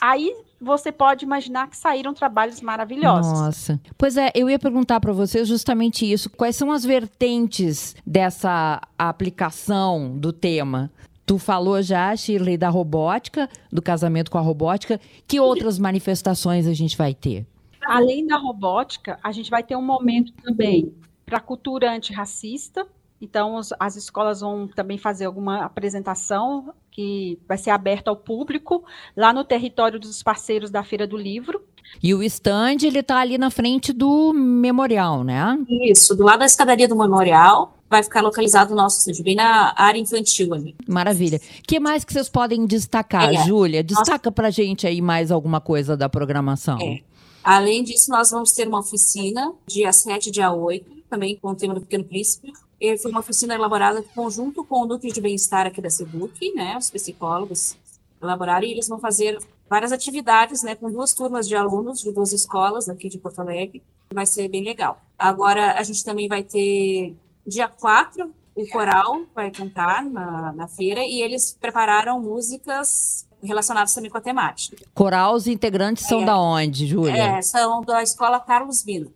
Aí 0.00 0.32
você 0.60 0.90
pode 0.90 1.24
imaginar 1.24 1.68
que 1.68 1.76
saíram 1.76 2.14
trabalhos 2.14 2.60
maravilhosos. 2.60 3.32
Nossa. 3.32 3.80
Pois 3.96 4.16
é, 4.16 4.30
eu 4.34 4.48
ia 4.48 4.58
perguntar 4.58 5.00
para 5.00 5.12
vocês 5.12 5.46
justamente 5.46 6.10
isso. 6.10 6.30
Quais 6.30 6.56
são 6.56 6.70
as 6.70 6.84
vertentes 6.84 7.94
dessa 8.06 8.80
aplicação 8.98 10.16
do 10.16 10.32
tema? 10.32 10.90
Tu 11.26 11.38
falou 11.38 11.82
já, 11.82 12.14
Shirley, 12.14 12.56
da 12.56 12.68
robótica, 12.68 13.50
do 13.72 13.82
casamento 13.82 14.30
com 14.30 14.38
a 14.38 14.40
robótica. 14.40 15.00
Que 15.26 15.40
outras 15.40 15.76
manifestações 15.76 16.68
a 16.68 16.72
gente 16.72 16.96
vai 16.96 17.12
ter? 17.12 17.44
Além 17.84 18.24
da 18.24 18.36
robótica, 18.36 19.18
a 19.22 19.32
gente 19.32 19.50
vai 19.50 19.64
ter 19.64 19.74
um 19.74 19.82
momento 19.82 20.32
também 20.34 20.94
para 21.24 21.38
a 21.38 21.40
cultura 21.40 21.92
antirracista. 21.92 22.86
Então, 23.20 23.56
os, 23.56 23.72
as 23.78 23.96
escolas 23.96 24.40
vão 24.40 24.68
também 24.68 24.98
fazer 24.98 25.24
alguma 25.24 25.64
apresentação 25.64 26.72
que 26.90 27.38
vai 27.46 27.58
ser 27.58 27.70
aberta 27.70 28.10
ao 28.10 28.16
público 28.16 28.84
lá 29.16 29.32
no 29.32 29.44
território 29.44 29.98
dos 29.98 30.22
parceiros 30.22 30.70
da 30.70 30.82
Feira 30.82 31.06
do 31.06 31.16
Livro. 31.16 31.62
E 32.02 32.14
o 32.14 32.22
stand, 32.22 32.78
ele 32.82 32.98
está 32.98 33.18
ali 33.18 33.38
na 33.38 33.50
frente 33.50 33.92
do 33.92 34.32
memorial, 34.32 35.22
né? 35.22 35.58
Isso, 35.68 36.14
do 36.14 36.24
lado 36.24 36.40
da 36.40 36.46
escadaria 36.46 36.88
do 36.88 36.96
memorial, 36.96 37.76
vai 37.88 38.02
ficar 38.02 38.20
localizado 38.20 38.72
o 38.72 38.76
nosso 38.76 38.98
estúdio, 38.98 39.24
bem 39.24 39.36
na 39.36 39.72
área 39.76 39.98
infantil 39.98 40.52
ali. 40.52 40.74
Maravilha. 40.86 41.38
O 41.38 41.62
que 41.62 41.78
mais 41.78 42.04
que 42.04 42.12
vocês 42.12 42.28
podem 42.28 42.66
destacar, 42.66 43.32
é, 43.32 43.44
Júlia? 43.44 43.82
Destaca 43.82 44.30
nós... 44.30 44.34
pra 44.34 44.50
gente 44.50 44.86
aí 44.86 45.00
mais 45.00 45.30
alguma 45.30 45.60
coisa 45.60 45.96
da 45.96 46.08
programação. 46.08 46.78
É. 46.80 47.00
Além 47.42 47.84
disso, 47.84 48.10
nós 48.10 48.30
vamos 48.30 48.52
ter 48.52 48.66
uma 48.66 48.80
oficina 48.80 49.52
dia 49.66 49.92
7 49.92 50.28
e 50.28 50.32
dia 50.32 50.52
8, 50.52 51.04
também 51.08 51.36
com 51.36 51.50
o 51.50 51.54
tema 51.54 51.74
do 51.74 51.80
Pequeno 51.80 52.04
Príncipe. 52.04 52.52
E 52.80 52.96
foi 52.98 53.10
uma 53.10 53.20
oficina 53.20 53.54
elaborada 53.54 54.00
em 54.00 54.02
conjunto 54.02 54.64
com 54.64 54.82
o 54.82 54.86
Núcleo 54.86 55.12
de 55.12 55.20
Bem-Estar 55.20 55.66
aqui 55.66 55.80
da 55.80 55.90
SEDUC, 55.90 56.52
né, 56.54 56.76
os 56.76 56.90
psicólogos 56.90 57.76
elaboraram, 58.20 58.66
e 58.66 58.72
eles 58.72 58.88
vão 58.88 58.98
fazer 58.98 59.38
várias 59.68 59.92
atividades, 59.92 60.62
né, 60.62 60.74
com 60.74 60.90
duas 60.90 61.12
turmas 61.12 61.48
de 61.48 61.56
alunos 61.56 62.00
de 62.00 62.12
duas 62.12 62.32
escolas 62.32 62.88
aqui 62.88 63.08
de 63.08 63.18
Porto 63.18 63.40
Alegre. 63.40 63.82
Vai 64.12 64.26
ser 64.26 64.48
bem 64.48 64.62
legal. 64.62 65.00
Agora, 65.18 65.72
a 65.78 65.82
gente 65.82 66.04
também 66.04 66.28
vai 66.28 66.42
ter 66.42 67.16
Dia 67.46 67.68
4, 67.68 68.32
o 68.56 68.66
coral 68.68 69.22
vai 69.34 69.50
cantar 69.52 70.04
na, 70.04 70.52
na 70.52 70.66
feira 70.66 71.00
e 71.00 71.22
eles 71.22 71.56
prepararam 71.60 72.20
músicas 72.20 73.26
relacionadas 73.40 73.94
também 73.94 74.10
com 74.10 74.18
a 74.18 74.20
temática. 74.20 74.76
Coral, 74.94 75.34
os 75.34 75.46
integrantes 75.46 76.06
são 76.06 76.22
é, 76.22 76.24
da 76.24 76.40
onde, 76.40 76.86
Júlia? 76.86 77.16
É, 77.16 77.42
são 77.42 77.82
da 77.82 78.02
Escola 78.02 78.40
Carlos 78.40 78.82
Bino. 78.82 79.12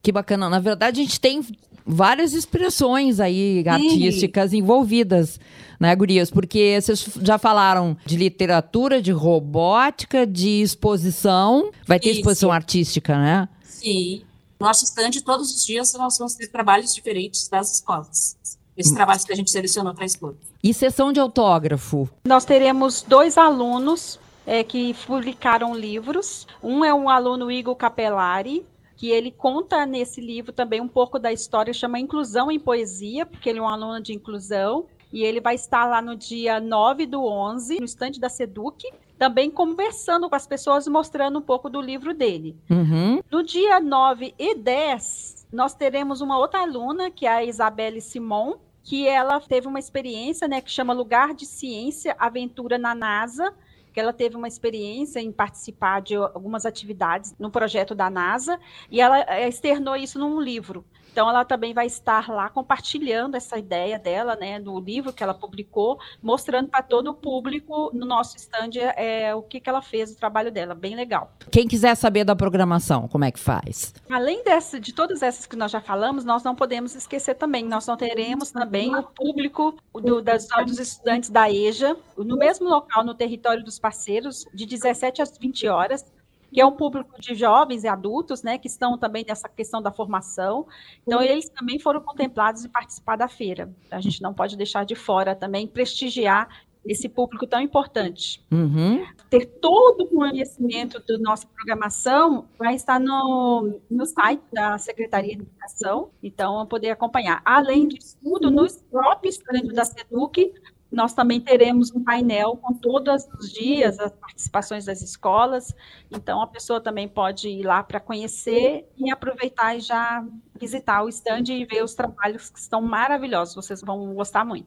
Que 0.00 0.12
bacana. 0.12 0.48
Na 0.48 0.60
verdade, 0.60 1.00
a 1.00 1.04
gente 1.04 1.20
tem 1.20 1.42
várias 1.86 2.34
expressões 2.34 3.20
aí 3.20 3.64
artísticas 3.66 4.50
Sim. 4.50 4.58
envolvidas, 4.58 5.38
né, 5.78 5.94
Gurias? 5.94 6.30
Porque 6.30 6.78
vocês 6.80 7.08
já 7.22 7.38
falaram 7.38 7.96
de 8.04 8.16
literatura, 8.16 9.00
de 9.00 9.12
robótica, 9.12 10.26
de 10.26 10.62
exposição. 10.62 11.70
Vai 11.86 12.00
ter 12.00 12.10
Isso. 12.10 12.20
exposição 12.20 12.50
artística, 12.50 13.16
né? 13.16 13.48
Sim. 13.62 14.22
Nosso 14.58 14.84
estande, 14.84 15.22
todos 15.22 15.54
os 15.54 15.64
dias, 15.64 15.92
nós 15.94 16.18
vamos 16.18 16.34
ter 16.34 16.48
trabalhos 16.48 16.94
diferentes 16.94 17.46
das 17.48 17.74
escolas. 17.74 18.36
Esses 18.76 18.92
hum. 18.92 18.96
trabalhos 18.96 19.24
que 19.24 19.32
a 19.32 19.36
gente 19.36 19.50
selecionou 19.50 19.94
para 19.94 20.04
expor. 20.04 20.34
E 20.62 20.74
sessão 20.74 21.12
de 21.12 21.20
autógrafo? 21.20 22.08
Nós 22.26 22.44
teremos 22.44 23.04
dois 23.06 23.38
alunos 23.38 24.18
é, 24.46 24.64
que 24.64 24.94
publicaram 25.06 25.74
livros. 25.74 26.46
Um 26.62 26.84
é 26.84 26.92
um 26.92 27.08
aluno 27.08 27.50
Igor 27.50 27.74
Capelari, 27.74 28.64
que 28.96 29.10
ele 29.10 29.30
conta 29.30 29.84
nesse 29.84 30.20
livro 30.20 30.52
também 30.52 30.80
um 30.80 30.88
pouco 30.88 31.18
da 31.18 31.32
história, 31.32 31.72
chama 31.72 32.00
Inclusão 32.00 32.50
em 32.50 32.58
Poesia, 32.58 33.26
porque 33.26 33.50
ele 33.50 33.58
é 33.58 33.62
um 33.62 33.68
aluno 33.68 34.00
de 34.00 34.14
inclusão, 34.14 34.86
e 35.12 35.22
ele 35.22 35.40
vai 35.40 35.54
estar 35.54 35.84
lá 35.84 36.00
no 36.00 36.16
dia 36.16 36.58
9 36.58 37.06
do 37.06 37.22
11, 37.22 37.78
no 37.78 37.84
estande 37.84 38.18
da 38.18 38.28
Seduc, 38.28 38.90
também 39.18 39.50
conversando 39.50 40.28
com 40.28 40.34
as 40.34 40.46
pessoas, 40.46 40.88
mostrando 40.88 41.38
um 41.38 41.42
pouco 41.42 41.70
do 41.70 41.80
livro 41.80 42.12
dele. 42.12 42.56
Uhum. 42.68 43.22
No 43.30 43.42
dia 43.42 43.80
9 43.80 44.34
e 44.38 44.54
10, 44.54 45.46
nós 45.52 45.74
teremos 45.74 46.20
uma 46.20 46.38
outra 46.38 46.60
aluna, 46.60 47.10
que 47.10 47.26
é 47.26 47.30
a 47.30 47.44
Isabelle 47.44 48.00
Simon, 48.00 48.54
que 48.82 49.06
ela 49.06 49.40
teve 49.40 49.66
uma 49.66 49.78
experiência, 49.78 50.46
né, 50.46 50.60
que 50.60 50.70
chama 50.70 50.92
Lugar 50.92 51.34
de 51.34 51.44
Ciência 51.44 52.14
Aventura 52.18 52.78
na 52.78 52.94
NASA, 52.94 53.52
que 53.96 54.00
ela 54.00 54.12
teve 54.12 54.36
uma 54.36 54.46
experiência 54.46 55.20
em 55.20 55.32
participar 55.32 56.02
de 56.02 56.14
algumas 56.14 56.66
atividades 56.66 57.34
no 57.38 57.50
projeto 57.50 57.94
da 57.94 58.10
NASA 58.10 58.60
e 58.90 59.00
ela 59.00 59.20
eh, 59.20 59.48
externou 59.48 59.96
isso 59.96 60.18
num 60.18 60.38
livro. 60.38 60.84
Então, 61.16 61.30
ela 61.30 61.46
também 61.46 61.72
vai 61.72 61.86
estar 61.86 62.28
lá 62.28 62.50
compartilhando 62.50 63.36
essa 63.36 63.58
ideia 63.58 63.98
dela, 63.98 64.36
né, 64.36 64.58
no 64.58 64.78
livro 64.78 65.14
que 65.14 65.22
ela 65.22 65.32
publicou, 65.32 65.98
mostrando 66.22 66.68
para 66.68 66.82
todo 66.82 67.08
o 67.08 67.14
público 67.14 67.90
no 67.94 68.04
nosso 68.04 68.36
stand 68.36 68.72
é, 68.94 69.34
o 69.34 69.40
que, 69.40 69.58
que 69.58 69.66
ela 69.70 69.80
fez, 69.80 70.12
o 70.12 70.16
trabalho 70.18 70.52
dela, 70.52 70.74
bem 70.74 70.94
legal. 70.94 71.32
Quem 71.50 71.66
quiser 71.66 71.94
saber 71.94 72.22
da 72.22 72.36
programação, 72.36 73.08
como 73.08 73.24
é 73.24 73.32
que 73.32 73.40
faz? 73.40 73.94
Além 74.10 74.44
dessa, 74.44 74.78
de 74.78 74.92
todas 74.92 75.22
essas 75.22 75.46
que 75.46 75.56
nós 75.56 75.70
já 75.70 75.80
falamos, 75.80 76.22
nós 76.22 76.42
não 76.42 76.54
podemos 76.54 76.94
esquecer 76.94 77.34
também, 77.36 77.64
nós 77.64 77.86
não 77.86 77.96
teremos 77.96 78.50
também 78.50 78.94
o 78.94 79.02
público 79.02 79.74
do, 79.94 80.20
das, 80.20 80.46
dos 80.66 80.78
estudantes 80.78 81.30
da 81.30 81.50
EJA, 81.50 81.96
no 82.14 82.36
mesmo 82.36 82.68
local, 82.68 83.02
no 83.02 83.14
território 83.14 83.64
dos 83.64 83.78
parceiros, 83.86 84.44
de 84.52 84.66
17 84.66 85.22
às 85.22 85.38
20 85.38 85.68
horas, 85.68 86.04
que 86.52 86.60
é 86.60 86.66
um 86.66 86.72
público 86.72 87.20
de 87.20 87.36
jovens 87.36 87.84
e 87.84 87.88
adultos, 87.88 88.42
né, 88.42 88.58
que 88.58 88.66
estão 88.66 88.98
também 88.98 89.24
nessa 89.28 89.48
questão 89.48 89.80
da 89.80 89.92
formação. 89.92 90.66
Então, 91.06 91.22
eles 91.22 91.48
também 91.48 91.78
foram 91.78 92.00
contemplados 92.00 92.64
e 92.64 92.68
participar 92.68 93.14
da 93.14 93.28
feira. 93.28 93.72
A 93.92 94.00
gente 94.00 94.20
não 94.20 94.34
pode 94.34 94.56
deixar 94.56 94.84
de 94.84 94.96
fora 94.96 95.36
também 95.36 95.68
prestigiar 95.68 96.48
esse 96.84 97.08
público 97.08 97.46
tão 97.46 97.60
importante. 97.60 98.44
Uhum. 98.50 99.04
Ter 99.30 99.46
todo 99.46 100.02
o 100.02 100.08
conhecimento 100.08 101.00
da 101.06 101.18
nossa 101.18 101.46
programação 101.46 102.48
vai 102.58 102.74
estar 102.74 102.98
no, 102.98 103.80
no 103.88 104.06
site 104.06 104.42
da 104.52 104.78
Secretaria 104.78 105.36
de 105.36 105.42
Educação, 105.42 106.10
então 106.22 106.66
poder 106.66 106.90
acompanhar. 106.90 107.40
Além 107.44 107.86
disso 107.86 108.16
tudo, 108.22 108.50
no 108.50 108.66
próprio 108.90 109.28
estande 109.28 109.72
da 109.72 109.84
SEDUC, 109.84 110.52
nós 110.90 111.12
também 111.12 111.40
teremos 111.40 111.92
um 111.92 112.02
painel 112.02 112.56
com 112.56 112.72
todos 112.74 113.26
os 113.38 113.52
dias 113.52 113.98
as 113.98 114.12
participações 114.12 114.84
das 114.84 115.02
escolas, 115.02 115.74
então 116.10 116.40
a 116.40 116.46
pessoa 116.46 116.80
também 116.80 117.08
pode 117.08 117.48
ir 117.48 117.64
lá 117.64 117.82
para 117.82 118.00
conhecer 118.00 118.88
e 118.96 119.10
aproveitar 119.10 119.76
e 119.76 119.80
já 119.80 120.24
visitar 120.58 121.02
o 121.02 121.08
stand 121.08 121.44
e 121.48 121.64
ver 121.64 121.82
os 121.82 121.94
trabalhos 121.94 122.50
que 122.50 122.58
estão 122.58 122.80
maravilhosos, 122.80 123.54
vocês 123.54 123.80
vão 123.80 124.14
gostar 124.14 124.44
muito. 124.44 124.66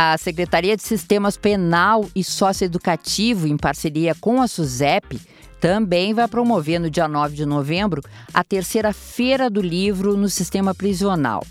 A 0.00 0.16
Secretaria 0.16 0.76
de 0.76 0.82
Sistemas 0.84 1.36
Penal 1.36 2.08
e 2.14 2.22
Socioeducativo, 2.22 3.48
em 3.48 3.56
parceria 3.56 4.14
com 4.14 4.40
a 4.40 4.46
SUSEP, 4.46 5.20
também 5.60 6.14
vai 6.14 6.28
promover 6.28 6.80
no 6.80 6.90
dia 6.90 7.08
9 7.08 7.34
de 7.34 7.44
novembro 7.44 8.02
a 8.32 8.44
terceira 8.44 8.92
Feira 8.92 9.50
do 9.50 9.60
Livro 9.60 10.16
no 10.16 10.28
sistema 10.28 10.74
prisional. 10.74 11.42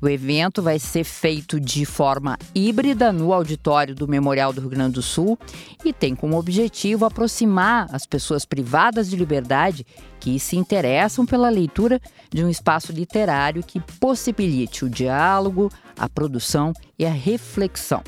O 0.00 0.08
evento 0.08 0.60
vai 0.60 0.78
ser 0.78 1.02
feito 1.02 1.58
de 1.58 1.86
forma 1.86 2.36
híbrida 2.54 3.10
no 3.10 3.32
auditório 3.32 3.94
do 3.94 4.06
Memorial 4.06 4.52
do 4.52 4.60
Rio 4.60 4.68
Grande 4.68 4.94
do 4.94 5.02
Sul 5.02 5.38
e 5.82 5.94
tem 5.94 6.14
como 6.14 6.38
objetivo 6.38 7.06
aproximar 7.06 7.88
as 7.90 8.04
pessoas 8.04 8.44
privadas 8.44 9.08
de 9.08 9.16
liberdade 9.16 9.86
que 10.20 10.38
se 10.38 10.56
interessam 10.56 11.24
pela 11.24 11.48
leitura 11.48 11.98
de 12.30 12.44
um 12.44 12.50
espaço 12.50 12.92
literário 12.92 13.62
que 13.62 13.80
possibilite 13.98 14.84
o 14.84 14.90
diálogo, 14.90 15.72
a 15.98 16.06
produção 16.06 16.74
e 16.98 17.06
a 17.06 17.10
reflexão. 17.10 18.02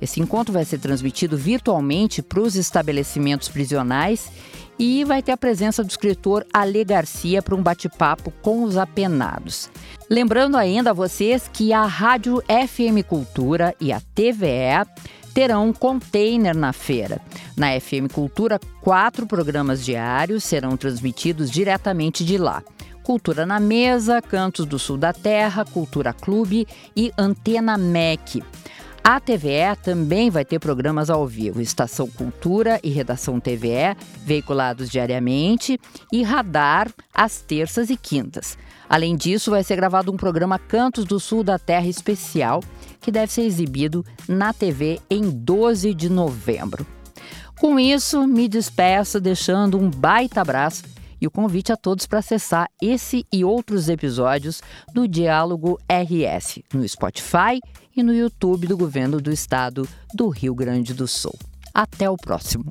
Esse 0.00 0.20
encontro 0.20 0.52
vai 0.52 0.64
ser 0.64 0.78
transmitido 0.78 1.36
virtualmente 1.36 2.22
para 2.22 2.40
os 2.40 2.56
estabelecimentos 2.56 3.48
prisionais 3.48 4.32
e 4.80 5.04
vai 5.04 5.22
ter 5.22 5.32
a 5.32 5.36
presença 5.36 5.84
do 5.84 5.90
escritor 5.90 6.46
Ale 6.50 6.82
Garcia 6.86 7.42
para 7.42 7.54
um 7.54 7.62
bate-papo 7.62 8.32
com 8.40 8.62
os 8.62 8.78
apenados. 8.78 9.70
Lembrando 10.08 10.56
ainda 10.56 10.90
a 10.90 10.94
vocês 10.94 11.50
que 11.52 11.70
a 11.70 11.84
Rádio 11.84 12.42
FM 12.48 13.06
Cultura 13.06 13.76
e 13.78 13.92
a 13.92 14.00
TVE 14.00 14.88
terão 15.34 15.68
um 15.68 15.72
container 15.74 16.56
na 16.56 16.72
feira. 16.72 17.20
Na 17.54 17.78
FM 17.78 18.10
Cultura, 18.10 18.58
quatro 18.80 19.26
programas 19.26 19.84
diários 19.84 20.44
serão 20.44 20.78
transmitidos 20.78 21.50
diretamente 21.50 22.24
de 22.24 22.38
lá. 22.38 22.62
Cultura 23.02 23.44
na 23.44 23.60
Mesa, 23.60 24.22
Cantos 24.22 24.64
do 24.64 24.78
Sul 24.78 24.96
da 24.96 25.12
Terra, 25.12 25.62
Cultura 25.62 26.14
Clube 26.14 26.66
e 26.96 27.12
Antena 27.18 27.76
MEC. 27.76 28.42
A 29.02 29.18
TVE 29.18 29.76
também 29.82 30.30
vai 30.30 30.44
ter 30.44 30.58
programas 30.58 31.08
ao 31.08 31.26
vivo, 31.26 31.60
Estação 31.60 32.06
Cultura 32.06 32.78
e 32.82 32.90
Redação 32.90 33.40
TVE, 33.40 33.96
veiculados 34.24 34.90
diariamente, 34.90 35.80
e 36.12 36.22
Radar 36.22 36.92
às 37.14 37.40
terças 37.40 37.88
e 37.88 37.96
quintas. 37.96 38.58
Além 38.88 39.16
disso, 39.16 39.50
vai 39.50 39.64
ser 39.64 39.76
gravado 39.76 40.12
um 40.12 40.16
programa 40.16 40.58
Cantos 40.58 41.04
do 41.04 41.18
Sul 41.18 41.42
da 41.42 41.58
Terra 41.58 41.86
especial, 41.86 42.62
que 43.00 43.10
deve 43.10 43.32
ser 43.32 43.42
exibido 43.42 44.04
na 44.28 44.52
TV 44.52 45.00
em 45.08 45.30
12 45.30 45.94
de 45.94 46.10
novembro. 46.10 46.86
Com 47.58 47.80
isso, 47.80 48.26
me 48.26 48.48
despeço 48.48 49.20
deixando 49.20 49.78
um 49.78 49.90
baita 49.90 50.40
abraço 50.40 50.84
e 51.20 51.26
o 51.26 51.30
convite 51.30 51.72
a 51.72 51.76
todos 51.76 52.06
para 52.06 52.20
acessar 52.20 52.70
esse 52.80 53.26
e 53.32 53.44
outros 53.44 53.88
episódios 53.88 54.62
do 54.92 55.06
Diálogo 55.06 55.78
RS 55.88 56.60
no 56.72 56.88
Spotify 56.88 57.60
e 57.96 58.02
no 58.02 58.12
YouTube 58.12 58.66
do 58.66 58.76
governo 58.76 59.20
do 59.20 59.32
estado 59.32 59.88
do 60.14 60.28
Rio 60.28 60.54
Grande 60.54 60.94
do 60.94 61.06
Sul. 61.06 61.34
Até 61.74 62.08
o 62.08 62.16
próximo! 62.16 62.64